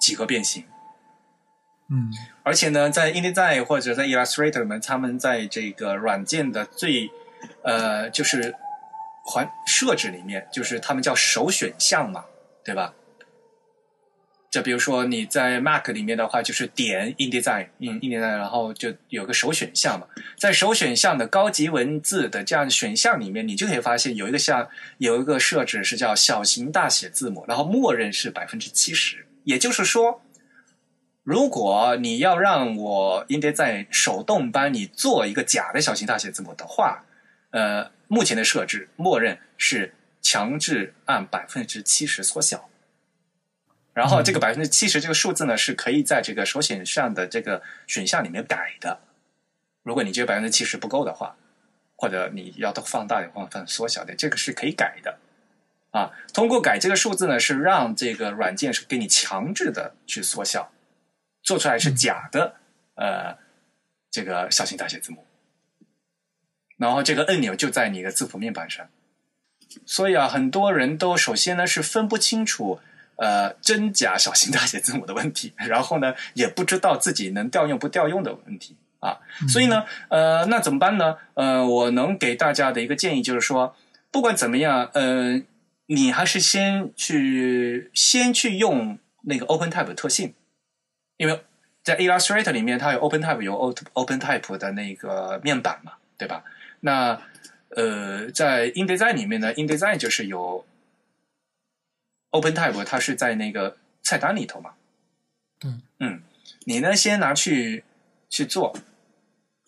[0.00, 0.64] 几何变形。
[1.90, 2.12] 嗯，
[2.42, 7.10] 而且呢，在 InDesign 或者在 Illustrator 里面，他们在这个软件的最
[7.62, 8.54] 呃就是
[9.24, 12.24] 环设置里面，就是他们叫首选项嘛，
[12.64, 12.92] 对吧？
[14.50, 20.06] 就比如说你在 Mac 里面的话，就是点 InDesign，嗯，InDesign，然后就有个首选项嘛。
[20.38, 29.26] 在首选项的高级文字的这样选项里面，你就可以发现有一个项有一个设置是叫小型大写字母，然后默认是百分之七十。
[29.44, 30.22] 也就是说，
[31.22, 37.04] 如果你要让我 InDesign 手动帮你做一个假的小型大写字母的话，
[37.50, 42.67] 呃，目前的设置默认是强制按百分之七十缩小，
[43.98, 49.00] 然后这个百分之七十这个数字呢是可以在这个首选上的这个选项里面改的。
[49.82, 51.34] 如果你觉得百分之七十不够的话，
[51.96, 55.18] 或者你要它放大点或放缩小点，这个是可以改的。
[55.90, 60.70] 啊，通过改这个数字呢，是让这个软件是给你强制的去缩小，
[61.42, 62.54] 做出来是假的，
[62.94, 63.36] 呃，
[64.12, 65.26] 这个小型大写字母。
[66.76, 68.88] 然后这个按钮就在你的字符面板上，
[69.84, 72.78] 所以啊，很多人都首先呢是分不清楚
[73.18, 81.16] 呃真假小型大写字母的问题，然后呢也不知道自己能调用不调用的问题啊，所以呢，呃，那怎么办呢？
[81.34, 83.76] 呃，我能给大家的一个建议就是说，
[84.10, 85.40] 不管怎么样，呃，
[85.86, 90.34] 你还是先去先去用那个 OpenType 特性，
[91.16, 91.42] 因为
[91.84, 96.42] 在 Illustrator 里面它有 OpenType 有 OpenType 的那个面板嘛，对吧？
[96.80, 97.20] 那
[97.70, 100.64] 呃，在 InDesign 里面呢，InDesign 就是有
[102.30, 104.74] OpenType，它是在那个菜单里头嘛。
[105.64, 106.22] 嗯嗯，
[106.64, 107.84] 你呢先拿去
[108.28, 108.76] 去做，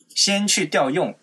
[0.08, 1.16] 先去调用。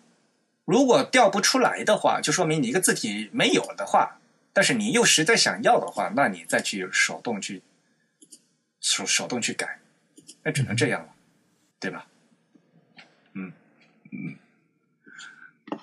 [0.64, 4.20] 如果调不出来的话，就说明你一个字体没有的话，
[4.52, 7.62] 但是你又实在想要的话，那你再去手动去
[8.80, 9.80] 手手动去改，
[10.42, 11.14] 那只能这样了，
[11.80, 12.06] 对吧？
[13.32, 13.52] 嗯
[14.12, 14.36] 嗯。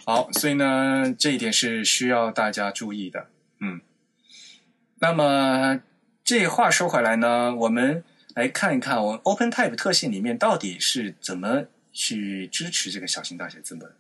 [0.06, 3.28] 好，所以呢，这一点是需要大家注意的。
[5.06, 5.82] 嗯，那么
[6.24, 8.04] 这话说回来呢，我们
[8.34, 13.96] 来看一看我 OpenType 特性里面到底是怎么去支持这个小型大写字母的。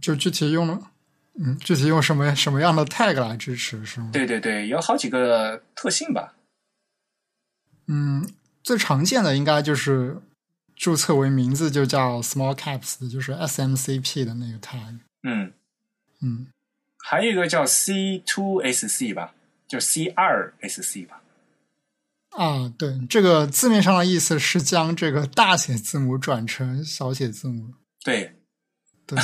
[0.00, 0.90] 就具体用了，
[1.34, 4.10] 嗯，具体用什么什么样的 tag 来支持是吗？
[4.12, 6.34] 对对对，有好几个特性吧。
[7.86, 8.26] 嗯，
[8.62, 10.22] 最常见的应该就是。
[10.80, 14.98] 注册为名字就叫 small caps 就是 SMCP 的那个 tag。
[15.24, 15.52] 嗯
[16.22, 16.46] 嗯，
[17.02, 19.34] 还有一个叫 C two S C 吧，
[19.66, 21.22] 就 C 二 SC 吧。
[22.30, 27.74] 啊，对，这个字面上的意思是将这个大写字母转成小写字母。
[28.04, 28.34] 对，
[29.06, 29.18] 对。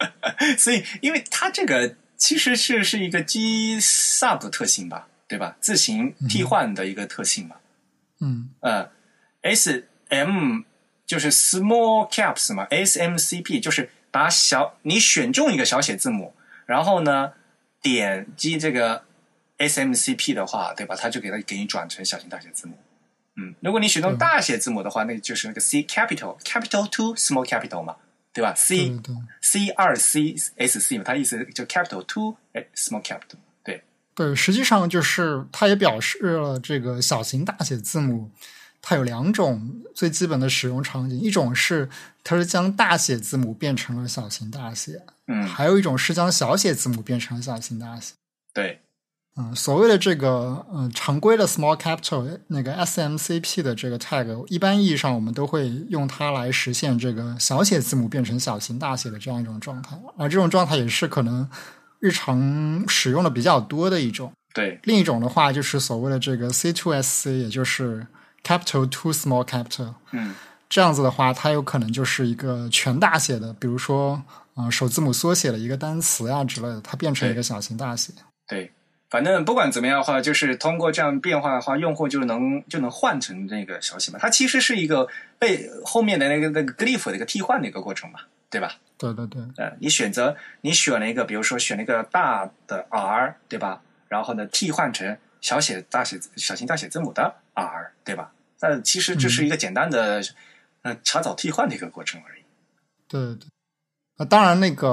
[0.58, 5.56] 所以，因为它这个其实是是一个 G sub 特性吧，对吧？
[5.60, 7.56] 字形替换的一个特性嘛。
[8.20, 8.50] 嗯。
[8.60, 8.90] 呃
[9.42, 10.62] ，SM。
[11.08, 16.34] 就是 small caps 嘛，SMCP 就是把小你选中一个小写字母，
[16.68, 17.32] 然后呢
[17.80, 19.02] 点击这个
[19.56, 20.94] SMCP 的话，对吧？
[20.94, 22.78] 它就给它给你转成小型大写字母。
[23.36, 27.96] 嗯，如果你选中大写字母的话，那就是那个 C capital capital to small capital 嘛，
[28.34, 29.00] 对吧？C
[29.40, 32.36] C 二 C S C 嘛，它意思就 capital to
[32.74, 33.38] small capital。
[33.64, 33.82] 对
[34.14, 38.30] 对，实际上就是它也表示了这个小型大写字母。
[38.80, 41.88] 它有两种最基本的使用场景，一种是
[42.22, 48.14] 它是将大写字母变成了小型大写，嗯，还有一种是将小写字母变成小型大写。
[48.52, 48.80] 对，
[49.36, 61.48] 嗯，所谓的这个嗯常规的 small capital 那个 SMCP 的这个 tag，一般意义上我们都会用它来实现这个小写字母变成小型大写的这样一种状态，而这种状态也是可能
[62.00, 64.32] 日常使用的比较多的一种。
[64.54, 68.06] 对，另一种的话就是所谓的这个 C2SC，也就是
[68.42, 70.34] capital to small capital，嗯，
[70.68, 74.22] 这样子的话，它有可能就是一个全大写的，比如说，
[74.54, 78.12] 呃，首字母缩写的一个单词啊之类的，它变成一个小型大写。
[78.46, 78.70] 对，
[79.08, 84.18] 反正不管怎么样的话，就是通过这样变化的话，用户就能就能换成那个小写嘛。
[84.20, 85.08] 它其实是一个
[85.38, 88.74] 被后面的那个那个 glyph 的一个替换的一个过程嘛，对吧？
[88.98, 89.40] 对对对。
[89.56, 93.80] 呃，你选择你选了一个，比如说选了一个大的 R，对吧？
[94.08, 98.32] 然后呢，替换成小写大写小型大写字母的 R，对吧？
[98.60, 100.20] 但其实这是一个简单的
[100.82, 102.42] 呃查找替换的一个过程而已。
[103.08, 103.48] 对对，
[104.16, 104.88] 啊，当然那个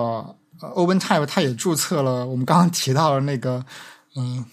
[0.62, 3.66] 呃 OpenType 它也注册了我们刚刚提到的那个
[4.16, 4.46] 嗯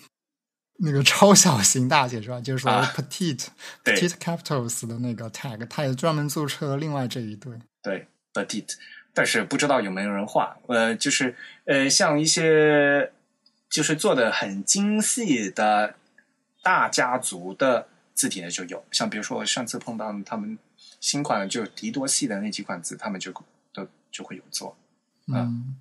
[0.78, 2.40] 那个超小型大写是吧？
[2.40, 3.46] 就是说 petite
[3.84, 7.52] petite capitals 的那个 tag，它也专门注册了另外这一对。
[7.82, 8.74] 对 petite，
[9.14, 10.56] 但是不知道有没有人画？
[10.68, 13.12] 呃，就是呃像一些
[13.68, 15.94] 就是做的很精细的
[16.62, 17.88] 大家族的。
[18.14, 20.56] 字体呢就有，像比如说我上次碰到他们
[21.02, 23.32] 新款就迪多系的那几款字，他们就
[23.74, 24.76] 都就会有做，
[25.26, 25.76] 嗯，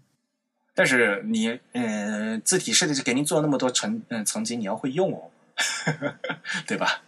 [0.73, 5.29] 但是你嗯字体设计师给您做那么多层嗯层级，你要会用哦，
[6.65, 7.03] 对吧？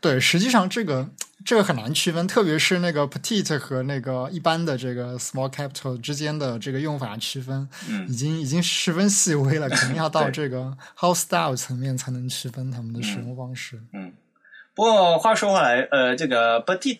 [0.00, 1.08] 对，实际上这个
[1.44, 13.80] 这个很难区分，特别是那个 petite 和那个一般的这个 small capital 之间的这个用法区分，嗯，已经已经十分细微了，肯定要到 这个 house style 层面才能区分他们的使用方式。
[13.92, 14.12] 嗯，
[14.74, 16.98] 不过话说回来，呃，这个 Petit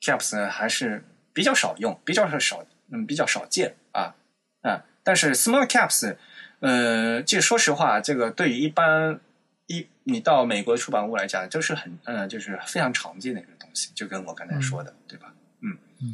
[0.00, 4.14] caps 呢还是比较少用，比较少，嗯，比较少见啊
[4.62, 4.84] 啊。
[5.02, 6.16] 但是 small caps，
[6.60, 9.18] 呃，这说实话，这个对于一般
[9.66, 15.32] 一你到美国出版物来讲，就是很嗯，就是非常常见的一个东西，就跟我刚才说的，对吧？
[15.62, 16.12] 嗯嗯。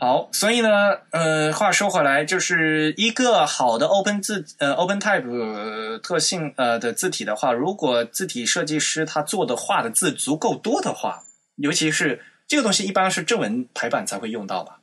[0.00, 0.68] 好，所以呢，
[1.10, 11.24] 呃，话说回来，就是一个好的 Open 字呃 Open Type 特性呃的字体的话，如果字体设计师他做的画的字足够多的话，
[11.56, 14.78] 尤其是这个东西一般是正文排版才会用到吧？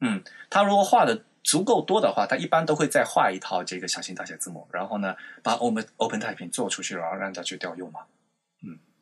[0.00, 8.00] 嗯，他如果画的足够多的话，他一般都会再画一套这个小型大写字母，然后呢，把 Open Open Type 做出去，然后让它去调用嘛。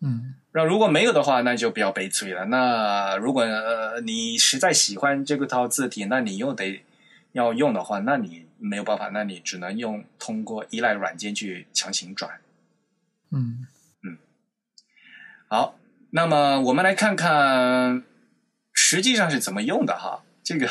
[0.02, 0.34] 嗯嗯。
[0.52, 2.44] 那如果没有的话，那就比较悲催了。
[2.46, 6.84] 那如果呃你实在喜欢这个套字体，那你又得
[7.32, 12.40] 要用的话，那你没有办法，那你只能用通过依赖软件去强行转。
[13.30, 13.66] 嗯
[14.04, 14.18] 嗯。
[15.48, 15.78] 好，
[16.10, 18.02] 那么我们来看看
[18.72, 20.22] 实际上是怎么用的哈。
[20.44, 20.68] 这个，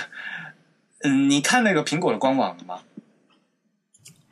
[1.03, 2.83] 嗯，你看那个苹果的官网了吗？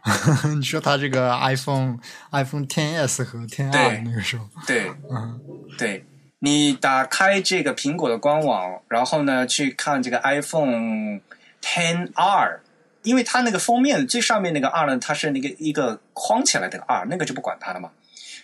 [0.57, 1.99] 你说它这个 iPhone
[2.31, 5.39] iPhone 10s 和 10R 那个时候，对，嗯，
[5.77, 6.05] 对，
[6.39, 11.19] 你打开这个苹果的官网，然后呢去看这个 iPhone
[11.61, 12.59] 10R，
[13.03, 17.91] 因为它那个封面最上面那个 R 呢，它是那个一个框起来的 R，那个就不管它了嘛。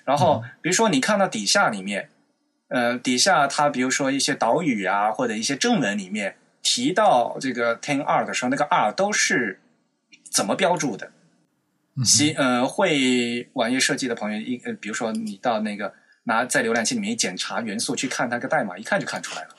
[0.04, 2.10] 然后比如说你看到底下里面，
[2.68, 9.62] 呃，底下它比如说一些岛屿啊，或者一些正文里面提到这个 10R 的时候，那个 R 都是
[10.30, 11.12] 怎么标注的？
[12.04, 15.94] 其呃，会网页设计的朋友，一呃，比如说你到那个
[16.24, 19.50] 拿在浏览器里面一检查元素去看它个代码，一看就看出来了，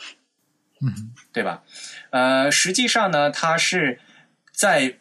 [0.82, 1.62] 嗯，对吧？
[2.10, 4.00] 呃，实际上呢，它是
[4.54, 4.98] 在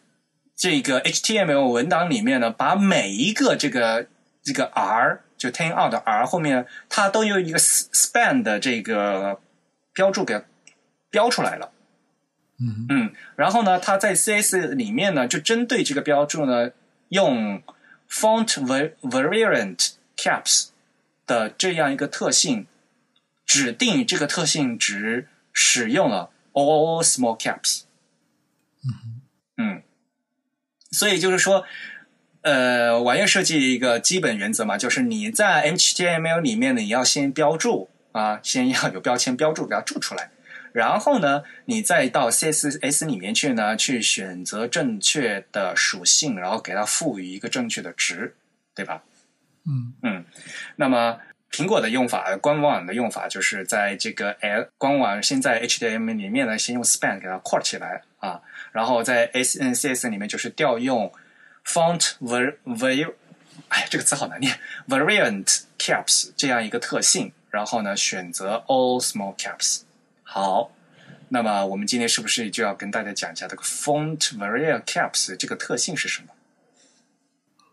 [0.55, 4.07] 这个 HTML 文档里面呢，把每一个这个
[4.41, 9.41] 这个 R 就 ten out 的 R 后面，它都有一个 span 的这个
[9.93, 10.41] 标注给
[11.09, 11.73] 标出来了，
[12.61, 16.71] 嗯嗯，然后呢，它在 CS 里面呢，就针对这个标注呢。
[17.09, 17.61] 用
[18.09, 18.47] font
[19.01, 20.67] variant caps
[21.27, 22.67] 的这样一个特性，
[23.45, 27.81] 指定这个特性值使用了 all small caps。
[28.83, 29.21] 嗯
[29.57, 29.81] 嗯，
[30.91, 31.65] 所以就是说，
[32.41, 40.29] 呃，网页设计一个基本原则嘛，就是你在 HTML 里面呢，你要先标注啊，先要有标签标注，给它注出来。
[40.75, 48.35] 然后呢，你再到 CSS 里面去呢，去选择正确的属性，然后给它赋予一个正确的值，
[48.75, 49.01] 对吧？
[49.65, 50.25] 嗯嗯。
[50.75, 51.17] 那么
[51.49, 58.41] 苹果的用法，官网的用法，就是在这个 L 官网先在 HTML 里面呢，先用 span 给它括起来啊，
[58.73, 61.09] 然后在 S N C S 里面就是调用
[61.65, 63.13] font var var，
[63.69, 64.59] 哎，这个词好难念
[64.89, 69.83] ，variant caps 这样一个特性，然后呢选择 all small caps。
[70.25, 70.71] 好，
[71.29, 76.27] 那么我们今天是不是就要跟大家讲一下这个 font variant caps 这个特性是什么？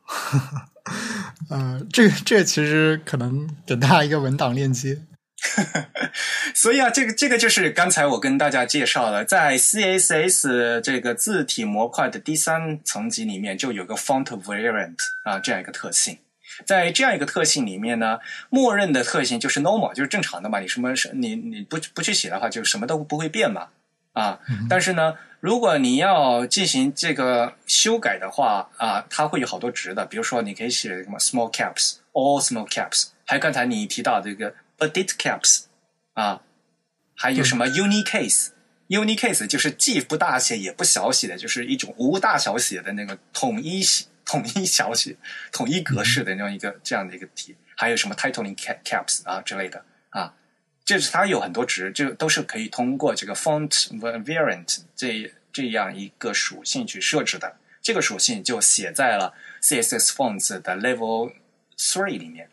[1.51, 5.03] 呃，这个这个其实可能给大家一个文档链接。
[6.55, 16.19] 所以啊，这个这个就是刚才我跟大家介绍了，在 CSS 这个字体模块的第三层级里面，就有个 font variant 啊这样一个特性。
[16.65, 18.19] 在这样一个特性里面呢，
[18.51, 20.61] 默认的特性就是 normal，就是正常的嘛。
[20.61, 23.69] 你什么是你你不不去写的话，就什么都不会变嘛
[24.13, 24.41] 啊。
[24.69, 30.05] 但是呢，如果你要进行这个修改的话啊，它会有好多值的。
[30.07, 35.65] 比如说，你可以写什么 small caps、all small caps，还有刚才你提到这个 edit caps
[36.15, 36.43] 啊，
[37.15, 44.07] 还有什么 uni case？uni case 就是既不大写也不小写的，就是一种无大小写的那个统一写。
[44.33, 45.15] 统一小写、
[45.53, 50.33] 统一格式的那样一个这样的一个题，还有什么 titling caps 啊之类的啊，
[50.87, 53.69] 就是它有很多值，这都是可以通过这个 font
[54.01, 57.57] variant 这这样一个属性去设置的。
[57.83, 61.33] 这个属性就写在了 CSS fonts 的 level
[61.77, 62.49] three 里面。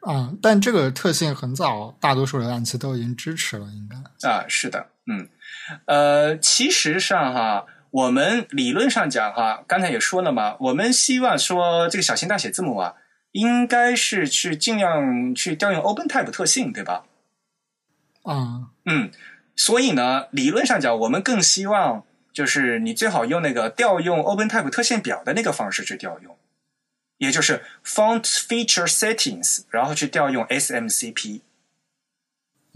[0.00, 5.26] 啊，但这个特性很早，大多数浏览器都已经支持了，应该啊，是的，嗯，
[5.86, 7.64] 呃，其实上哈。
[7.94, 12.96] 我们理论上讲哈，刚才也说了嘛，我们希望说这个小型大写字母啊，
[13.30, 17.04] 应该是去尽量去调用 Open Type 特性，对吧？
[18.24, 19.12] 啊，嗯，
[19.54, 26.36] 所以呢，理论上讲，我们更希望就是你最好用那个调用 Open Type 特性表的那个方式去调用，
[27.18, 31.42] 也就是 Font Feature Settings，然后去调用 SMCP。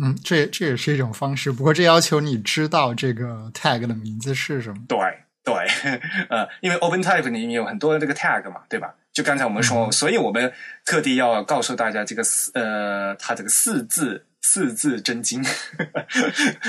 [0.00, 4.78] 嗯，这这也是一种方式，不过这要求你知道这个 tag 的名字是什么。
[4.88, 4.98] 对
[5.44, 5.54] 对，
[6.30, 8.94] 呃，因为 Open Type 里面有很多这个 tag 嘛，对吧？
[9.12, 10.52] 就刚才我们说，所以我们
[10.84, 15.42] 特地要告诉大家这个四呃，它这个四字四字真经，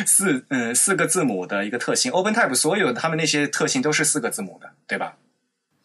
[0.08, 2.12] 四嗯四个字母的一个特性。
[2.12, 5.18] OpenType 所有他们那些特性都是四个字母的，对吧？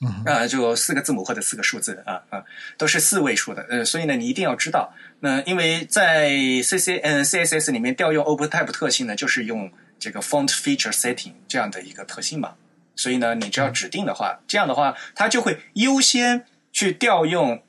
[0.04, 2.44] 嗯啊，就四个字母或者四个数字啊啊，
[2.76, 3.62] 都是四位数的。
[3.68, 4.94] 呃，所以呢，你一定要知道。
[5.20, 6.28] 那因为在
[6.62, 12.54] C C 嗯 C S S 里面调用 OpenType 特性呢，就是用这个 Font Feature Setting 这样的一个特性嘛。
[12.96, 17.62] 所以呢，你只要指定的话，这样的话，它就会优先去调用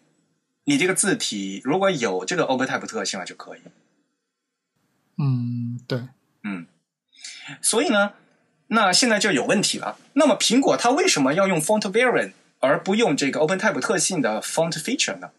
[0.65, 3.59] 你这个字体如果有这个 OpenType 特性了就可以。
[5.17, 5.99] 嗯，对，
[6.43, 6.67] 嗯，
[7.61, 8.13] 所以呢，
[8.68, 9.97] 那现在就有问题了。
[10.13, 15.30] 那么苹果它为什么要用 Font Variant 而不用这个 OpenType 特性的 Font Feature 呢？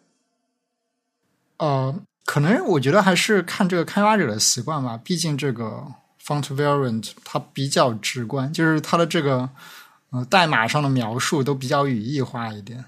[1.58, 5.00] 呃，可能我觉得还是看这个开发者的习惯吧。
[5.02, 5.86] 毕竟这个
[6.22, 9.48] font variant 它比较直观，就是它的这个
[10.10, 12.84] 呃代码上的描述都比较语义化一点。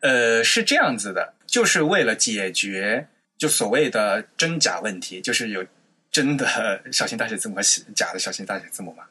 [0.00, 5.64] 呃，是这样子的，就是为了解决就所谓的真假问题，就是有
[6.10, 7.62] 真的小型大写字母和
[7.94, 9.04] 假的小型大写字母嘛。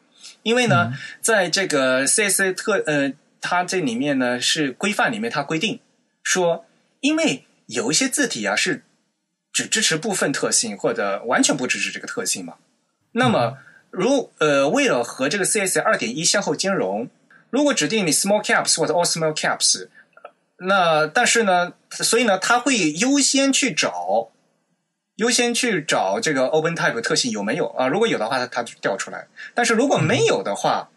[0.48, 5.82] 因为呢，在这个 CSS 特呃，它这里面呢是规范里面它规定
[6.24, 6.64] 说，
[7.02, 8.82] 因为有一些字体啊是
[9.52, 12.54] 只支持部分特性或者完全不支持这个特性嘛。
[13.12, 13.58] 那么
[13.92, 17.10] 如呃为了和这个 CSS 二点一相互兼容，
[17.50, 19.90] 如果指定你 small caps 或者 all small caps，
[20.60, 24.30] 那但是呢，所以呢，它会优先去找。
[25.18, 27.88] 优先去找这个 OpenType 特性有没有啊？
[27.88, 30.90] 如果有的话，它它就调出来；但是如果没有的话，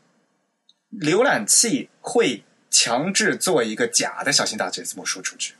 [0.98, 5.54] 浏览器会强制做一个假的小型大写字母输出去。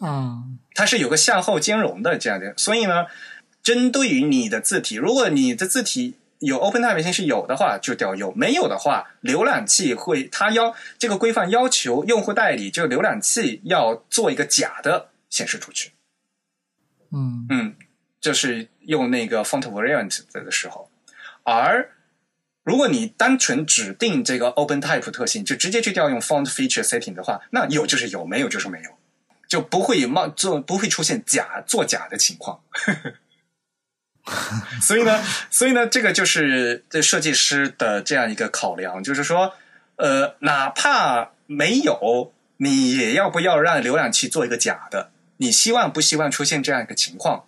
[0.00, 3.06] 嗯它是有个向后兼容的这样的，所以呢，
[3.62, 15.92] 针对于你的字体，如果你的字体有 OpenType 性是有的话，就调用；没有的话，浏览器会它要这个规范要求用户代理，就浏览器要做一个假的显示出去。
[17.14, 17.76] 嗯嗯，
[18.20, 20.90] 就是用那个 font variant 的时候，
[21.44, 21.90] 而
[22.64, 28.90] 如果你单纯指定这个 OpenType 特性，就直接去调用 font feature setting 的话，那有就是有，没有就是没有，
[29.46, 32.60] 就不会冒做不会出现假作假的情况。
[34.80, 39.52] 所以呢，所以呢，这个就是这设计师的这样一个考量，就是说，
[39.96, 45.10] 呃，哪怕没有，你也要不要让浏览器做一个假的？
[45.38, 47.46] 你希望不希望出现这样一个情况？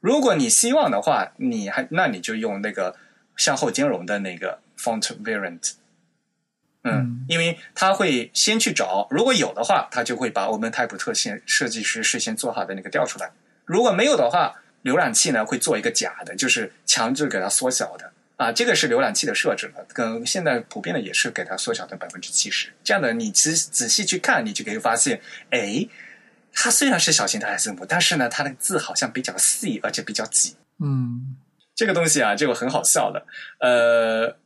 [0.00, 2.96] 如果你希望的话，你还那你就用那个
[3.36, 5.72] 向后兼容的那个 font variant。
[6.84, 13.28] 嗯，因为它会先去找，如果有的话，它就会把 OpenType 特性设计师事先做好的那个调出来；
[13.66, 18.50] 如果没有的话，浏览器呢会做一个假的，就是强制给它缩小的啊。
[18.50, 22.72] 这个是浏览器的设置了，跟现在普遍的也是给它缩小的百分之七十。
[22.82, 25.86] 这样的你仔仔细去看，你就可以发现，哎。
[26.52, 30.56] 它虽然是小型大写字母，但是呢，它的字好像比较细，而且比较挤。
[30.82, 31.36] 嗯
[31.74, 33.26] 这个东西啊，就很好笑的。
[33.58, 34.36] 呃，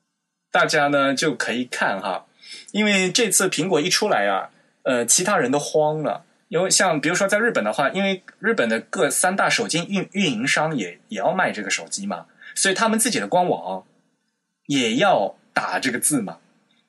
[0.52, 2.26] 大家呢就可以看哈，
[2.70, 4.50] 因为这次苹果一出来啊，
[4.82, 6.24] 呃，其他人都慌了。
[6.48, 13.84] 因为像比如说在日本的话，因为日本的各三大手机运运营商也也要卖这个手机嘛，所以他们自己的官网
[14.66, 16.38] 也要打这个字嘛。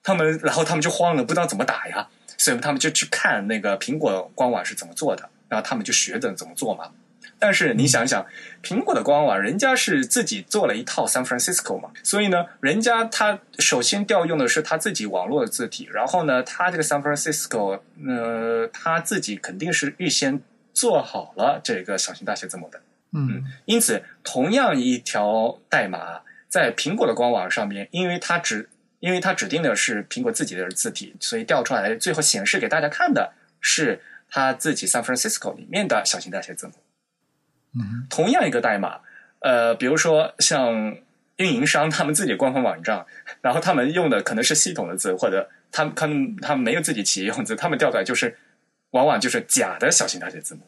[0.04, 2.08] 他们然后他们就慌了，不知道怎么打呀。
[2.38, 6.90] 所以他们就去看那个苹果官网是怎么做的，然后他们就学着怎么做嘛。
[7.38, 8.24] 但是你想想，
[8.62, 20.40] 苹果的官网人家是自己做了一套 San Francisco 嘛，所以呢，人家他首先调用的是他自己网络的字体，然后呢，他这个 San Francisco，呃，他自己肯定是预先
[20.72, 22.80] 做好了这个小型大写字母的。
[23.12, 28.68] 嗯因此，同样一条代码在苹果的官网上面，因为它只
[29.06, 36.72] 因为它指定的是苹果自己的字体，所以调出来最后显示给大家看的是它自己 San Francisco 里面的小型大写字母。
[37.78, 38.98] 嗯同样一个代码，
[39.38, 40.96] 呃，比如说像
[41.36, 43.06] 运营商他们自己官方网站，
[43.42, 48.36] 然后他们用的可能是系统的字，或者他们他们他们没有自己企业用字，他们调出来就是
[48.90, 50.62] 往往就是假的小型大写字母。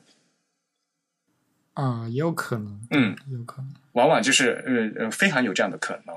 [1.74, 3.74] 啊，也有可能，嗯，有可能。
[3.92, 4.62] 往往就是
[4.96, 6.14] 呃呃非常有这样的可能，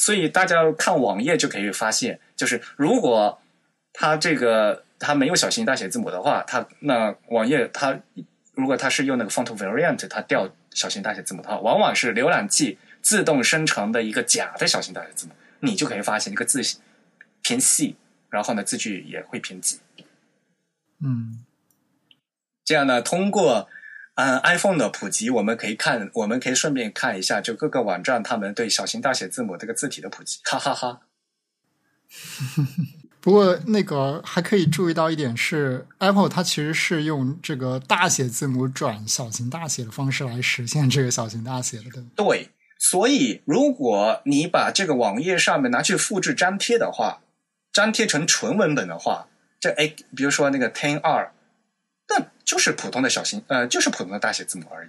[0.00, 3.38] 所以大家看网页就可以发现，就是如果
[3.92, 8.00] 它这个它没有小型大写字母的话，它那网页它
[8.54, 16.62] 如果它是用那个 font variant，它调小型大写字母的话，往往是浏览器自动生成的一个假的小型大写字母，你就可以发现一个字
[17.42, 17.96] 偏细，
[18.30, 19.80] 然后呢字距也会偏挤。
[21.04, 21.44] 嗯
[22.64, 23.68] 这样呢，通过
[24.20, 31.00] 嗯 iPhone 的普及，我们可以看，我们可以顺便看一下，就各个网站他们对小型大写字母这个字体的普及，哈哈哈。
[33.22, 42.48] 不过那个还可以注意到一点是，Apple 它其实是用这个大写字母转小型大写的方式来实现这个小型大写的，对对，
[42.78, 47.20] 所以如果你把这个网页上面拿去复制粘贴的话，
[47.74, 49.28] 粘贴成纯文本的话，
[49.60, 51.30] 这哎，比如说那个 Ten 那
[52.50, 54.88] 就是普通的小型呃，就是普通的大写字母而已。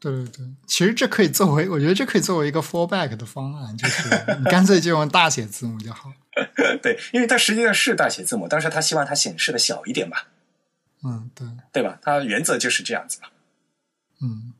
[0.00, 6.10] 对对对，其实这可以作为，我觉得这可以作为一个 fallback 的方案，就是你干脆就用大写字母就好。
[6.82, 10.28] 对，因为它实际上是大写字母，但是它希望它显示的小一点吧。
[11.04, 11.98] 嗯，对，对吧？
[12.00, 13.28] 它原则就是这样子嘛。
[14.22, 14.52] 嗯嗯。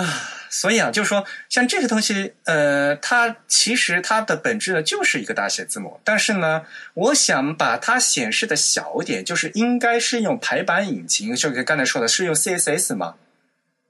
[0.00, 0.04] 啊，
[0.48, 13.16] 所以啊，就是说，像这个东西，呃，它其实它的本质呢，就是一个大写字母，但是呢，我想把它显示的小一点，就是应该是用排版引擎，就跟刚才说的是用 CSS 嘛，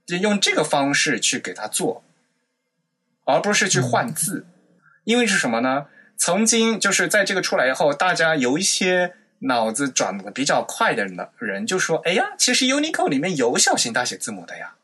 [0.07, 2.03] 就用这个方式去给它做，
[3.27, 4.47] 而不是去换字。
[5.05, 5.89] 因为是什么呢？
[6.17, 14.77] 曾经就是在这个出来以后，大家有一些脑子转的比较快的人人就说：“哎呀，其实 Unicode 里面有小型大写字母的呀。”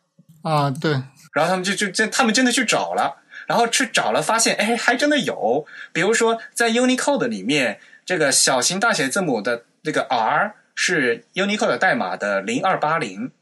[0.44, 0.92] 啊，对。
[1.32, 5.66] 然后他们就就真，他们真的去找了，然后去找了，发现哎，还真的有。
[5.92, 13.32] 比如说，在 Unicode 里面，这个小型大写字母的这个 R 是 Unicode 代码的零二八零。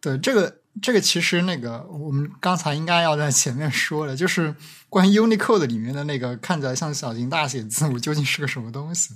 [0.00, 4.54] 对，这个这个其实那个我们刚才应该要在前面说的，就是
[4.88, 9.14] 关于 Unicode 里面的那个看起来像小型大写字母究竟是个什么东西？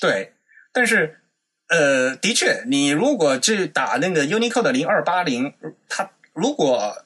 [0.00, 0.34] 对，
[0.72, 1.22] 但是
[1.68, 5.52] 呃，的确，你如果去打那个 Unicode 零二八零，
[5.88, 7.04] 它如果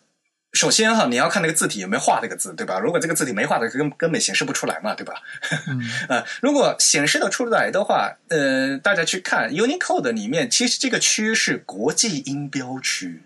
[0.53, 2.79] 首先哈，你要看那个字体有没有画这个字，对吧？
[2.79, 5.15] 如果这个字体没画的，根根本显示不出来嘛，对吧？
[6.11, 13.23] 呃，如果显示的出来的话，呃，大家去看 Unicode 里面，其实这个区是国际音标区。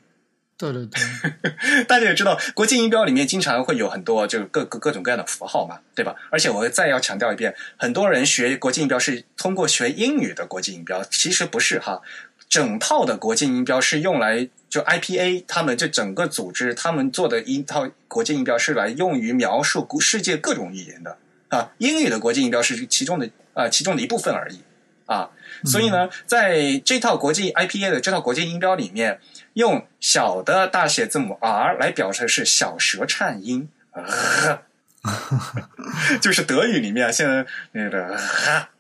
[0.73, 6.15] 对对对， 大家也知道，国际音标里面经常会有很多就各各各种各样的符号嘛，对吧？
[6.31, 12.01] 而且我再要强调一遍，很多人学国际音标是通过学英语的国际音标，其实不是哈。
[12.49, 21.17] 整套的国际音标是用来就 IPA 他们这整个组织他们做的一套国际音标是来用于描述世界各种语言的
[21.49, 24.61] 啊，英语的国际音标是其中的啊其中的一部分而已
[25.07, 25.31] 啊，
[25.65, 29.21] 所以呢，在这套国际 IPA 的这套国际音标里面，
[29.55, 33.69] 用小的大写字母 R 来表示是小舌颤音，
[36.21, 38.17] 就是德语里面现在那个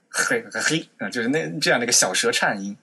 [0.09, 2.77] 嘿嘿啊，就是那这样的一个小舌颤音。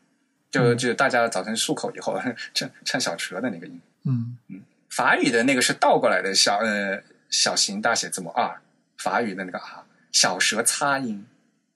[0.49, 2.21] 就就大家早晨漱口以后
[2.53, 4.37] 颤颤小舌的那个音，嗯。
[4.49, 8.59] 嗯，法语的那个是倒过来的小呃小型大写字母 R，
[8.97, 11.25] 法语的那个 R 小舌擦音，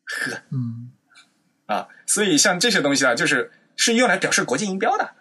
[0.04, 0.92] 呵，嗯。
[1.68, 5.14] 啊，所以像这些东西啊，就是是用来表示国际音标的，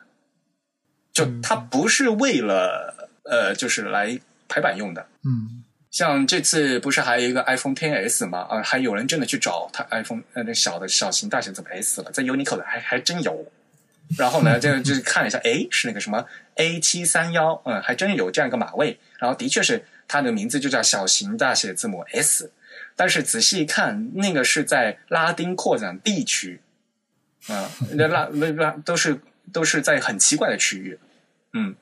[1.14, 5.62] 就它不是为了呃就是来排版用的，嗯。
[5.90, 8.40] 像这次不是还有一个 iPhone Ten S 吗？
[8.50, 13.46] 啊，还有人真的去找它 iPhone 呃那小的小型大型怎么 S 了，在 Unicode 还还真有。
[14.18, 16.26] 然后呢，就 就看了一下，哎，是那个什么
[16.56, 18.98] A 七三幺，嗯，还真有这样一个码位。
[19.20, 22.50] 然后的确是它的名字就叫小型大写字母 S，
[22.96, 26.60] 但是仔细一看，那个是在拉丁扩展地区，
[27.46, 29.20] 啊，那拉那拉都是
[29.52, 30.98] 都是在很奇怪的区域，
[31.54, 31.74] 嗯，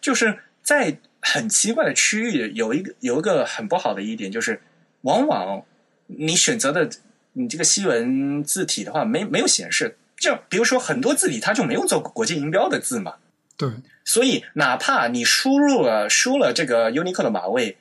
[0.00, 0.98] 就是在。
[1.22, 4.62] 很奇怪的区域有一个有一个很不好的一点，就是
[5.02, 5.62] 往往
[6.06, 6.88] 你选择的
[7.34, 9.98] 你这个西文字体的话，没没有显示。
[10.16, 13.16] 就比如说很多字体它就没有做国际音标的字嘛。
[13.58, 13.68] 对。
[14.02, 17.76] 所以哪怕你输入了输了这个 Unicode 的码位，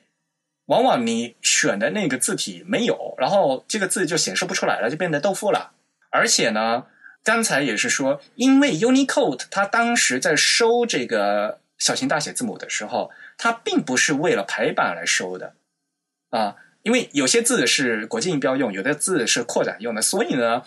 [0.66, 5.72] 往往你选的那个字体没有，然后这个字就显示不出来了，就变得豆腐了。
[6.10, 6.88] 而且呢，
[7.24, 13.12] 刚才也是说，因为 Unicode 它当时在收这个小型大写字母的时候。
[13.42, 15.54] 它并不是为了排版来收的，
[16.30, 20.62] 啊，因为有些字是国际音标用，有的字是扩展用的，所以呢，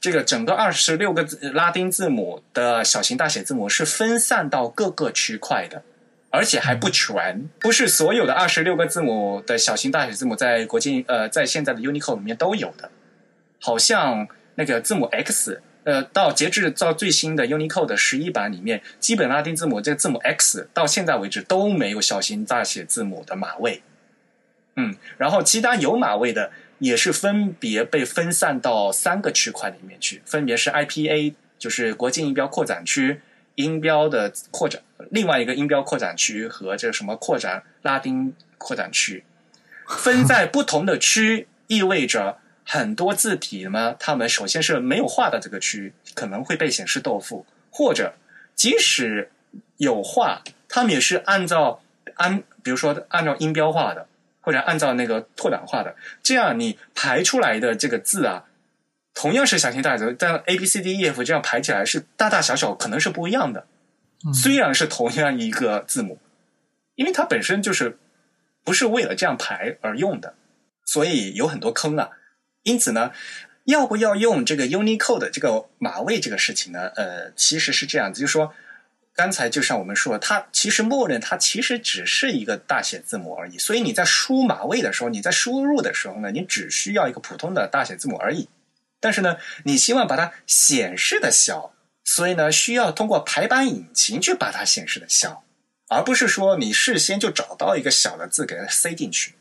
[0.00, 5.84] 这个整个二十六个拉丁字母的小型大写字母是分散到各个区块的，
[6.30, 12.90] 而且还不全，不是所有的二十六个字母的小型大写字母在国际呃在现在的 Unicode 里面都有的，
[13.60, 14.26] 好像
[14.56, 15.62] 那个字母 X。
[15.86, 23.82] 呃，到截至到最新的 Unicode 十一版里面，基本拉丁字母这个字母 X 到现在为止都没有小型大写字母的码位。
[24.74, 26.50] 嗯，然后其他有码位的
[26.80, 33.20] 也是分别被分散到三个区块里面去，分别是 IPA，就是国际音标扩展区
[33.54, 34.82] 音标的扩展，
[35.12, 39.22] 另外一个音标扩展区和这什么扩展拉丁扩展区，
[39.86, 42.38] 分在不同的区，意味着。
[42.68, 48.14] 很多字体呢，它们首先是没有画的这个区域可能会被显示豆腐，或者
[48.56, 49.30] 即使
[49.76, 51.80] 有画，它们也是按照
[52.16, 54.08] 按，比如说按照音标画的
[54.40, 55.94] 或者按照那个拓展画的，
[56.24, 58.46] 这样你排出来的这个字啊，
[59.14, 63.66] 同样是小型大字，但 A B C D E F 这样排起来是大大小小可能是不一样的。
[64.34, 66.18] 虽然是同样一个字母，
[66.96, 67.96] 因为它本身就是
[68.64, 70.34] 不是为了这样排而用的，
[70.84, 72.10] 所以有很多坑啊。
[72.66, 73.12] 因此呢，
[73.64, 76.88] 要不要用这个 Unicode 这个码位这个事情呢？
[76.96, 78.52] 呃，其实是这样子，就是说。
[79.18, 88.50] 刚才就像我们说，它其实默认它其实只是一个大写字母而已，所以你在输码位的时候，你在输入的时候呢，你只需要一个普通的大写字母而已。
[89.00, 91.72] 但是呢，你希望把它显示的小，
[92.04, 95.44] 所以呢，需要通过排版引擎去把它显示的小，
[95.88, 99.32] 而不是说你事先就找到一个小的字给它塞进去。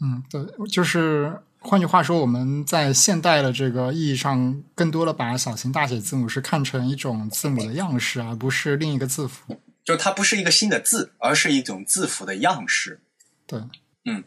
[0.00, 1.38] 嗯，对，就是。
[1.66, 9.58] 换句话说，我们在现代的这个意义上，更多的把小型大写字母是看成一种字母的样式，而不是另一个字符。
[9.82, 13.00] 就它不是一个新的字，而是一种字符的样式。
[13.46, 13.60] 对，
[14.04, 14.22] 嗯。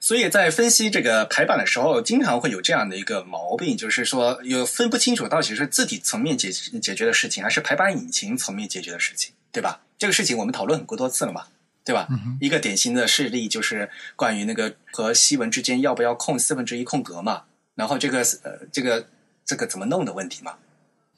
[0.00, 9.82] 所以在分析这个排版的时候，经常会有这样的一个毛病，就是说有分不清楚到底是字体层面解解决的事情，还是排版引擎层面解决的事情，对吧？
[9.98, 11.44] 这个事情我们讨论很多多次了嘛。
[11.84, 12.06] 对吧？
[12.40, 17.42] 一个典型的事例就是关于那个和西文之间要不要空四分之一空格嘛，
[17.74, 19.08] 然后这个呃这个
[19.44, 20.54] 这个怎么弄的问题嘛。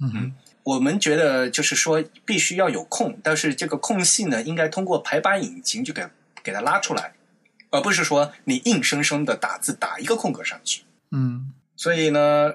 [0.01, 6.07] 嗯，我们觉得就是说必须要有空，但是这个空隙呢，应该通过排版引擎就给
[6.43, 7.13] 给它拉出来，
[7.71, 10.85] 而不是说你硬生生的打字打一个空格上去。
[11.11, 12.55] 嗯，所以呢，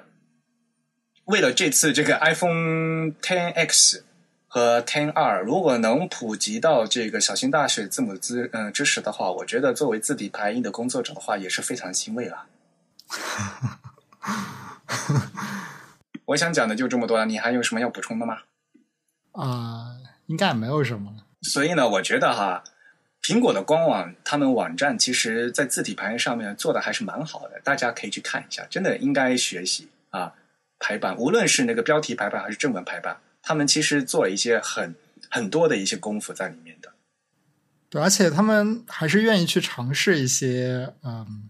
[1.26, 4.03] 为了这次这个 iPhone Ten X。
[4.51, 12.47] 和 Ten 二如果能普及到这个小型大学字母知嗯知识的话，我觉得作为字体排印的工作者的话也是非常欣慰了。
[16.26, 18.39] 我想讲的就这么多了，你还有什么要补充的吗？
[19.34, 21.26] 啊，应该没有什么了。
[21.43, 22.63] 所以呢，我觉得哈，
[23.21, 30.34] 苹果的官网他们网站其实在字体排印上面做的还是蛮好的，大家可以去看一下，真的应该学习啊
[30.80, 33.17] 排版，无论是那个标题排版还是正文排版。
[33.41, 34.95] 他们其实做了一些很
[35.30, 36.94] 很多的一些功夫在里面的，
[37.90, 41.49] 对，而且他们还是愿意去尝试一些嗯，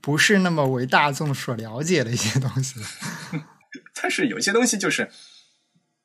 [0.00, 2.80] 不是那么为大众所了解的一些东西。
[4.00, 5.10] 但是有些东西就是，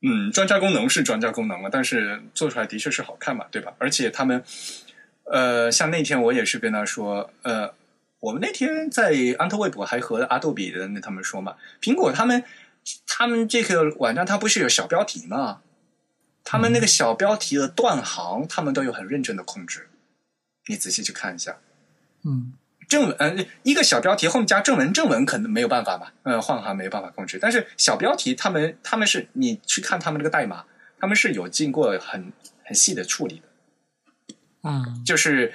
[0.01, 3.73] 嗯，专家功能是专家功能了，但是做出来的确是好看嘛，对吧？
[3.77, 4.43] 而且他们，
[5.25, 7.73] 呃，像那天我也是跟他说，呃，
[8.19, 12.43] 我们那天在安特卫普还和阿杜比的那他们说嘛，苹果他们。
[13.07, 15.61] 他们这个网站它不是有小标题吗？
[16.43, 19.89] 他们那个小标题的断行，他们都有很认真的控制。
[20.67, 21.57] 你仔细去看一下。
[22.25, 22.53] 嗯，
[22.87, 27.39] 正文呃，一个小标题后面加正文，正文可能没有办法吧，嗯，换行没有办法控制。
[27.41, 30.65] 但是小标题，他们他们是你去看他们这个代码，
[30.99, 32.33] 他们是有经过很
[32.65, 34.35] 很细的处理的。
[34.63, 35.53] 嗯，就是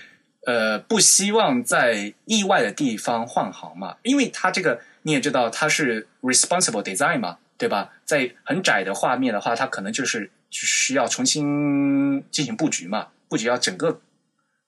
[0.48, 4.80] 呃，不希望在意外的地方换行嘛，因为它这个。
[5.02, 7.92] 你也知道它是 responsible design 嘛，对吧？
[8.04, 14.00] 在很窄的画面的话，它可能就是需要重新进行布局嘛，布局要整个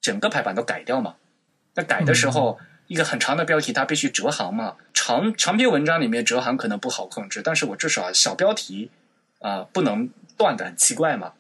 [0.01, 1.16] 整个排版都改掉嘛。
[1.74, 8.90] 那改的时候，一个很长的标题它必须折行嘛，长长篇文章里面折行可能不好控制，但是我至少小标题
[9.40, 10.09] 啊不能
[10.39, 11.32] 断的很奇怪嘛，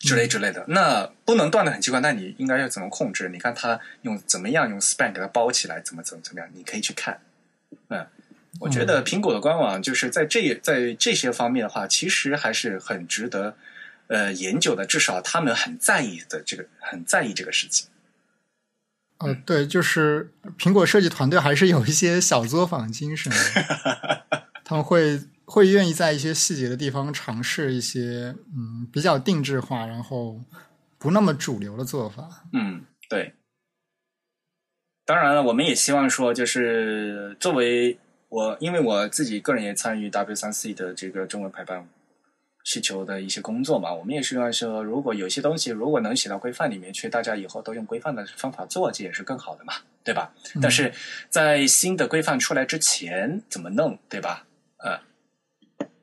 [0.00, 0.64] 之类之类的。
[0.66, 3.28] 那不能断的很奇怪，那你应该要怎么控制？
[3.28, 6.50] 你看他用怎么样用 span 给它包起来，怎么怎么怎么样？
[6.52, 7.20] 你可以去看。
[7.88, 8.04] 嗯，
[8.58, 13.54] 我觉得苹果的官网就是在这在这些方面的话，其实还是很值得
[14.08, 14.84] 呃研究的。
[14.84, 17.88] 至少他们很在意的这个，很在意这个事情。
[19.18, 23.30] 呃，对，就是苹果设计团队还是有一些小作坊精神，
[24.64, 25.20] 他们会
[25.52, 30.40] 会愿意在一些细节的地方尝试一些嗯比较定制化，然后
[30.96, 32.44] 不那么主流的做法。
[32.52, 33.34] 嗯，对。
[35.04, 37.98] 当然了，我们也希望说，就是作为
[38.28, 41.88] 我，因为我自己个人也参与 W 三 C 的这个中文排版
[42.62, 49.74] 需求的一些工作嘛，我们也希望说，如果有些东西如果能写到规范里面去，大家以后都用规范的方法做，这也是更好的嘛，
[50.04, 50.32] 对吧？
[50.62, 50.92] 但是
[51.28, 54.46] 在新的规范出来之前，怎么弄，对吧？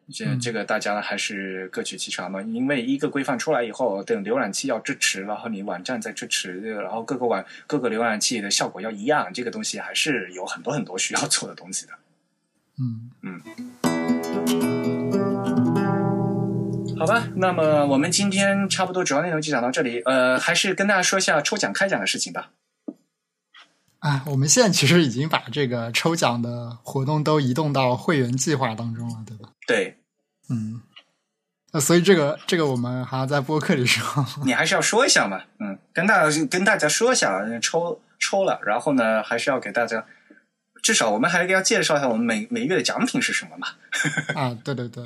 [0.07, 0.13] 呃。
[0.13, 11.93] 这这个大家还是各取其长嘛，因为一个规范出来以后，等浏览器要支持，然后你网站再支持，然后各个网各个浏览器的效果要一样，这个东西还是有很多很多需要做的东西的。
[12.79, 13.41] 嗯嗯，
[16.97, 22.51] 好吧，那么我们今天差不多主要内容就讲到这里，呃，还是跟大家说一下抽奖开奖的事情吧。
[24.07, 29.49] 啊，我们现在其实已经把这个抽奖的活动都移动到会员计划当中了，对吧？
[29.67, 29.97] 对，
[30.49, 30.81] 嗯，
[31.73, 40.05] 那所以这个这个我们还要在播客里说，你还是要说一下嘛，嗯，跟大家跟大家说一下，抽抽了，然后呢，还是要给大家，
[40.81, 43.67] 至少我们还是要介绍一下我们每每月的奖品是什么嘛？
[44.41, 45.03] 啊，对对对，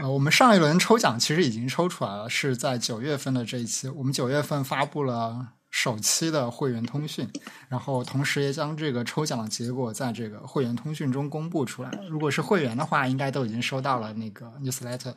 [0.00, 7.28] 呃，我们上一轮抽奖其实已经抽出来了，是在九月份的这一期，我们九月份发布了首期的会员通讯，
[7.68, 11.90] 然后同时也将这个抽奖的结果在这个会员通讯中公布出来。
[12.08, 15.14] 如果是会员的话，应该都已经收到了那个 newsletter。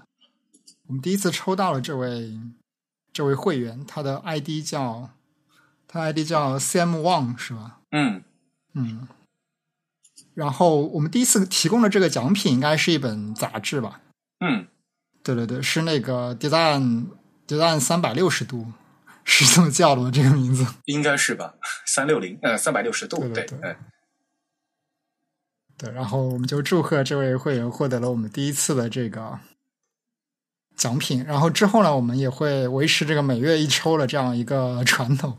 [0.88, 2.38] 我们第一次抽到了这位
[3.14, 5.10] 这位会员，他的 ID 叫
[5.88, 7.80] 他 ID 叫 Sam Wang 是吧？
[7.92, 8.24] 嗯
[8.74, 9.08] 嗯。
[10.34, 14.02] 然后我们第一次提供的这个奖品应该是一本杂志吧？
[14.40, 14.68] 嗯，
[15.24, 17.08] 对对对，是那个 Design
[17.48, 18.72] Design 三百六十度，
[19.34, 20.12] 是这么叫的吗？
[20.14, 21.54] 这个名字应该是吧？
[21.86, 23.76] 三六零呃，三百六十度，对对对。
[25.78, 29.40] 对，然后我们就祝贺这位会员获得了我们第一次的这个
[30.76, 31.24] 奖品。
[31.24, 35.38] 然后之后呢，我们也会维持这个每月一抽的这样一个传统。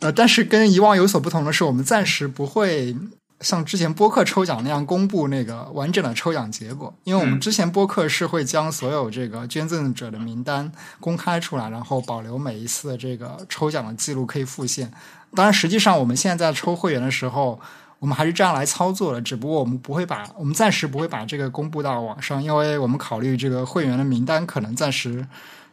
[0.00, 2.94] 呃，但是跟以往有所不同的是，我们暂时不会。
[3.40, 14.92] 像之前播客抽奖那样公布那个完整的抽奖结果，因为我们之前播客是会将所有这个捐赠者的名单公开出来，然后保留每一次的这个抽奖的记录可以复现。
[15.34, 17.58] 当然，实际上我们现在在抽会员的时候，
[17.98, 25.26] 我们还是这样来操作的，只不过我们不会把我们暂时不会把这个公布到网上，因为我们考虑这个会员的名单可能暂时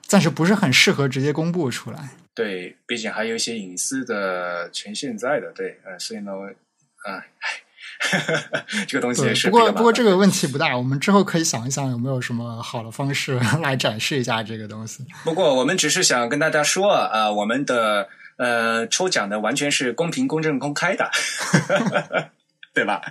[0.06, 2.12] 暂时不是很适合直接公布出来。
[2.34, 6.32] 对，毕竟还有一些隐私的权限在的，对，呃，所以呢。
[7.08, 7.24] 啊，
[8.88, 9.50] 这个东西也是。
[9.50, 10.76] 不过，不过这个问题不大。
[10.76, 15.06] 我们之后可以想一想，有没有什么好的方式 来展示一下这个东西。
[15.24, 21.10] 不过，我们只是想跟大家说啊，我们的呃抽奖的完全是公平、公正、公开的，
[22.76, 23.02] 对吧？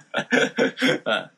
[1.04, 1.30] 嗯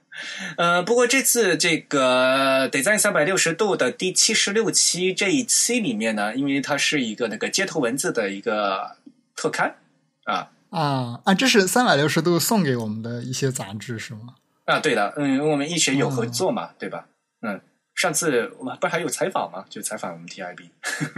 [0.56, 8.96] 呃，不过这次这个 Design 三百六十度的第七十六期这一期里面呢，因为它是一个那个街头文字的一个
[9.36, 9.76] 特刊
[10.24, 10.48] 啊。
[10.70, 11.34] 啊啊！
[11.34, 14.34] 这是三百六十度送给我们的一些杂志是吗？
[14.66, 17.06] 啊，对的，嗯，我们一学有合作嘛，对吧？
[17.40, 17.60] 嗯，
[17.94, 19.64] 上次我们不是还有采访吗？
[19.70, 20.68] 就采访我们 TIB。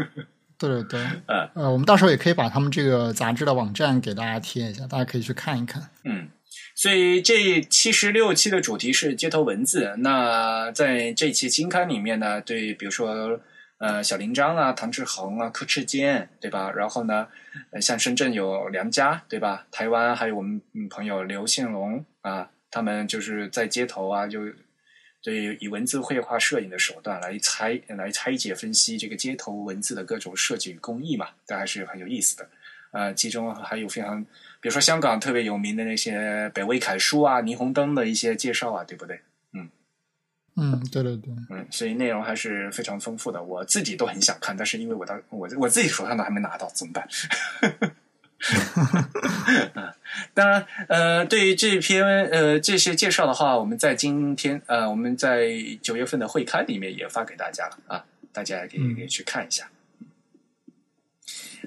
[0.56, 5.90] 对对对，呃呃，我们到时候也可以把他们这个杂志的网站给大家贴一下，大家可以去看一看。
[6.05, 6.28] 嗯，
[6.74, 9.94] 所以这七十六期的主题是街头文字。
[9.98, 13.40] 那在这期新刊里面呢，对，比如说。
[13.81, 16.70] 呃，小林章啊，唐志恒啊，柯志坚，对吧？
[16.70, 17.27] 然后呢，
[17.81, 19.66] 像深圳有梁家，对吧？
[19.70, 24.40] 台湾还有我们朋友刘宪龙啊，他们就是在街头啊，就
[25.23, 32.47] 对以文字绘画摄影的手段来拆、来拆解、分析这个街头文字的各种设计与工艺嘛，这还是很有意思的。
[32.90, 34.23] 呃，其中还有非常，
[34.61, 39.19] 比如说香港特别有名的那些北魏楷书啊、霓虹灯的一些介绍啊，对不对？
[40.61, 47.09] 嗯，对对对，嗯，所以内容还是非常丰富的，我自己都很想看，但是因为我到我我自己手上都还没拿到，怎么办？
[50.35, 55.49] 当然，呃，对于这篇呃这些介绍的话，我们在今天呃我们在
[55.81, 59.70] 九月份的会刊里面也发给大家了啊，大家可以可以去看一下。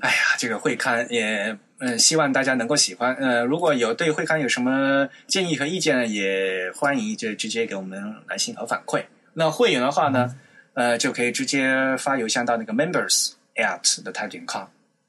[0.02, 1.57] 哎呀，这个会刊也。
[1.85, 3.14] 嗯，希望大家能够喜欢。
[3.15, 9.03] 呃，如果有对会刊有什么建议和意见，也欢迎就直接给我们来信和反馈。
[9.34, 10.34] 那会员的话呢，
[10.76, 14.61] 呃，就可以直接发邮箱到那个 members at the type 点 com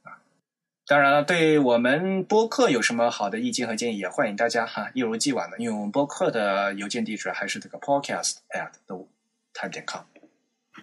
[0.02, 0.18] 啊。
[0.88, 9.06] 当然了，对我们播客有什么好的意见和建议，也欢迎大家哈，一如既往的，因为我们播客的邮件地址还是这个 podcast at the
[9.54, 10.02] type 点 com。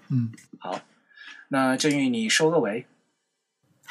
[0.07, 0.80] 嗯，好，
[1.49, 2.85] 那郑玉，你收个尾。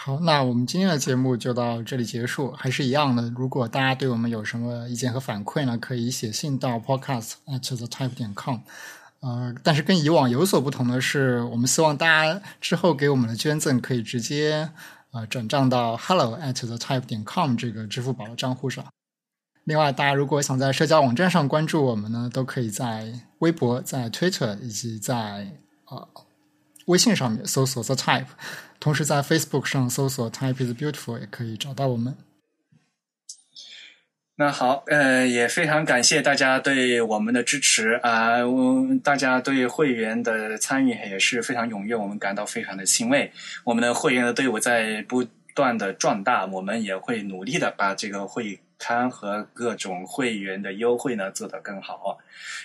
[0.03, 2.53] 好，那我们今天的节目就到这里结束。
[2.53, 8.61] 还是一样的，如果大家对我们有什么意见和反馈呢，可以写信到 podcast at the type 点 com。
[9.21, 14.71] 呃，但是跟以往有所不同的是，我们希望大家之后给我们的捐赠可以直接
[15.11, 18.83] 呃转账到 hello at the type 点 com 这个支付宝的账户上。
[19.65, 25.59] 另外，大家如果想在社交网站上关注我们呢，都可以在微博、在 Twitter 以及在
[25.91, 26.09] 呃
[26.87, 28.25] 微信上面搜索 the type。
[28.81, 32.17] 同时，在 Facebook 上搜索 “Type is Beautiful” 也可以找到我们。
[34.37, 38.39] 那好，呃，也非常感谢大家对我们的支持啊！
[39.05, 43.31] 大家对会员的参与也是非常踊跃，我们感到非常的欣慰。
[43.65, 48.61] 我们的会员的队伍在不断的壮大，我们也会努力的把这个会。
[48.81, 52.19] 刊和各种会员的优惠呢做得更好，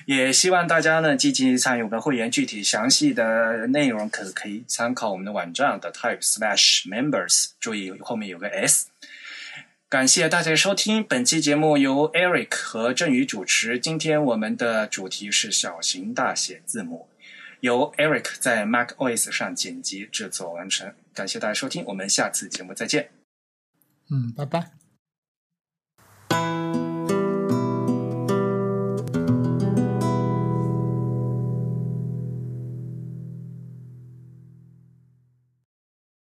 [0.05, 2.31] 也希望大家呢积极参与我们的会员。
[2.31, 8.87] 具体详细的内容可可以参考我们的网站的 type slash members，注意后面有个 s。
[9.87, 13.77] 感谢大家收听本期节目，由 Eric 和振宇主持。
[13.77, 17.07] 今天我们的主题是小型大写字母，
[17.59, 20.93] 由 Eric 在 MacOS 上剪辑制作完成。
[21.13, 23.11] 感谢大家收听，我们下次节目再见。
[24.09, 24.84] 嗯，拜拜。
[26.31, 26.74] you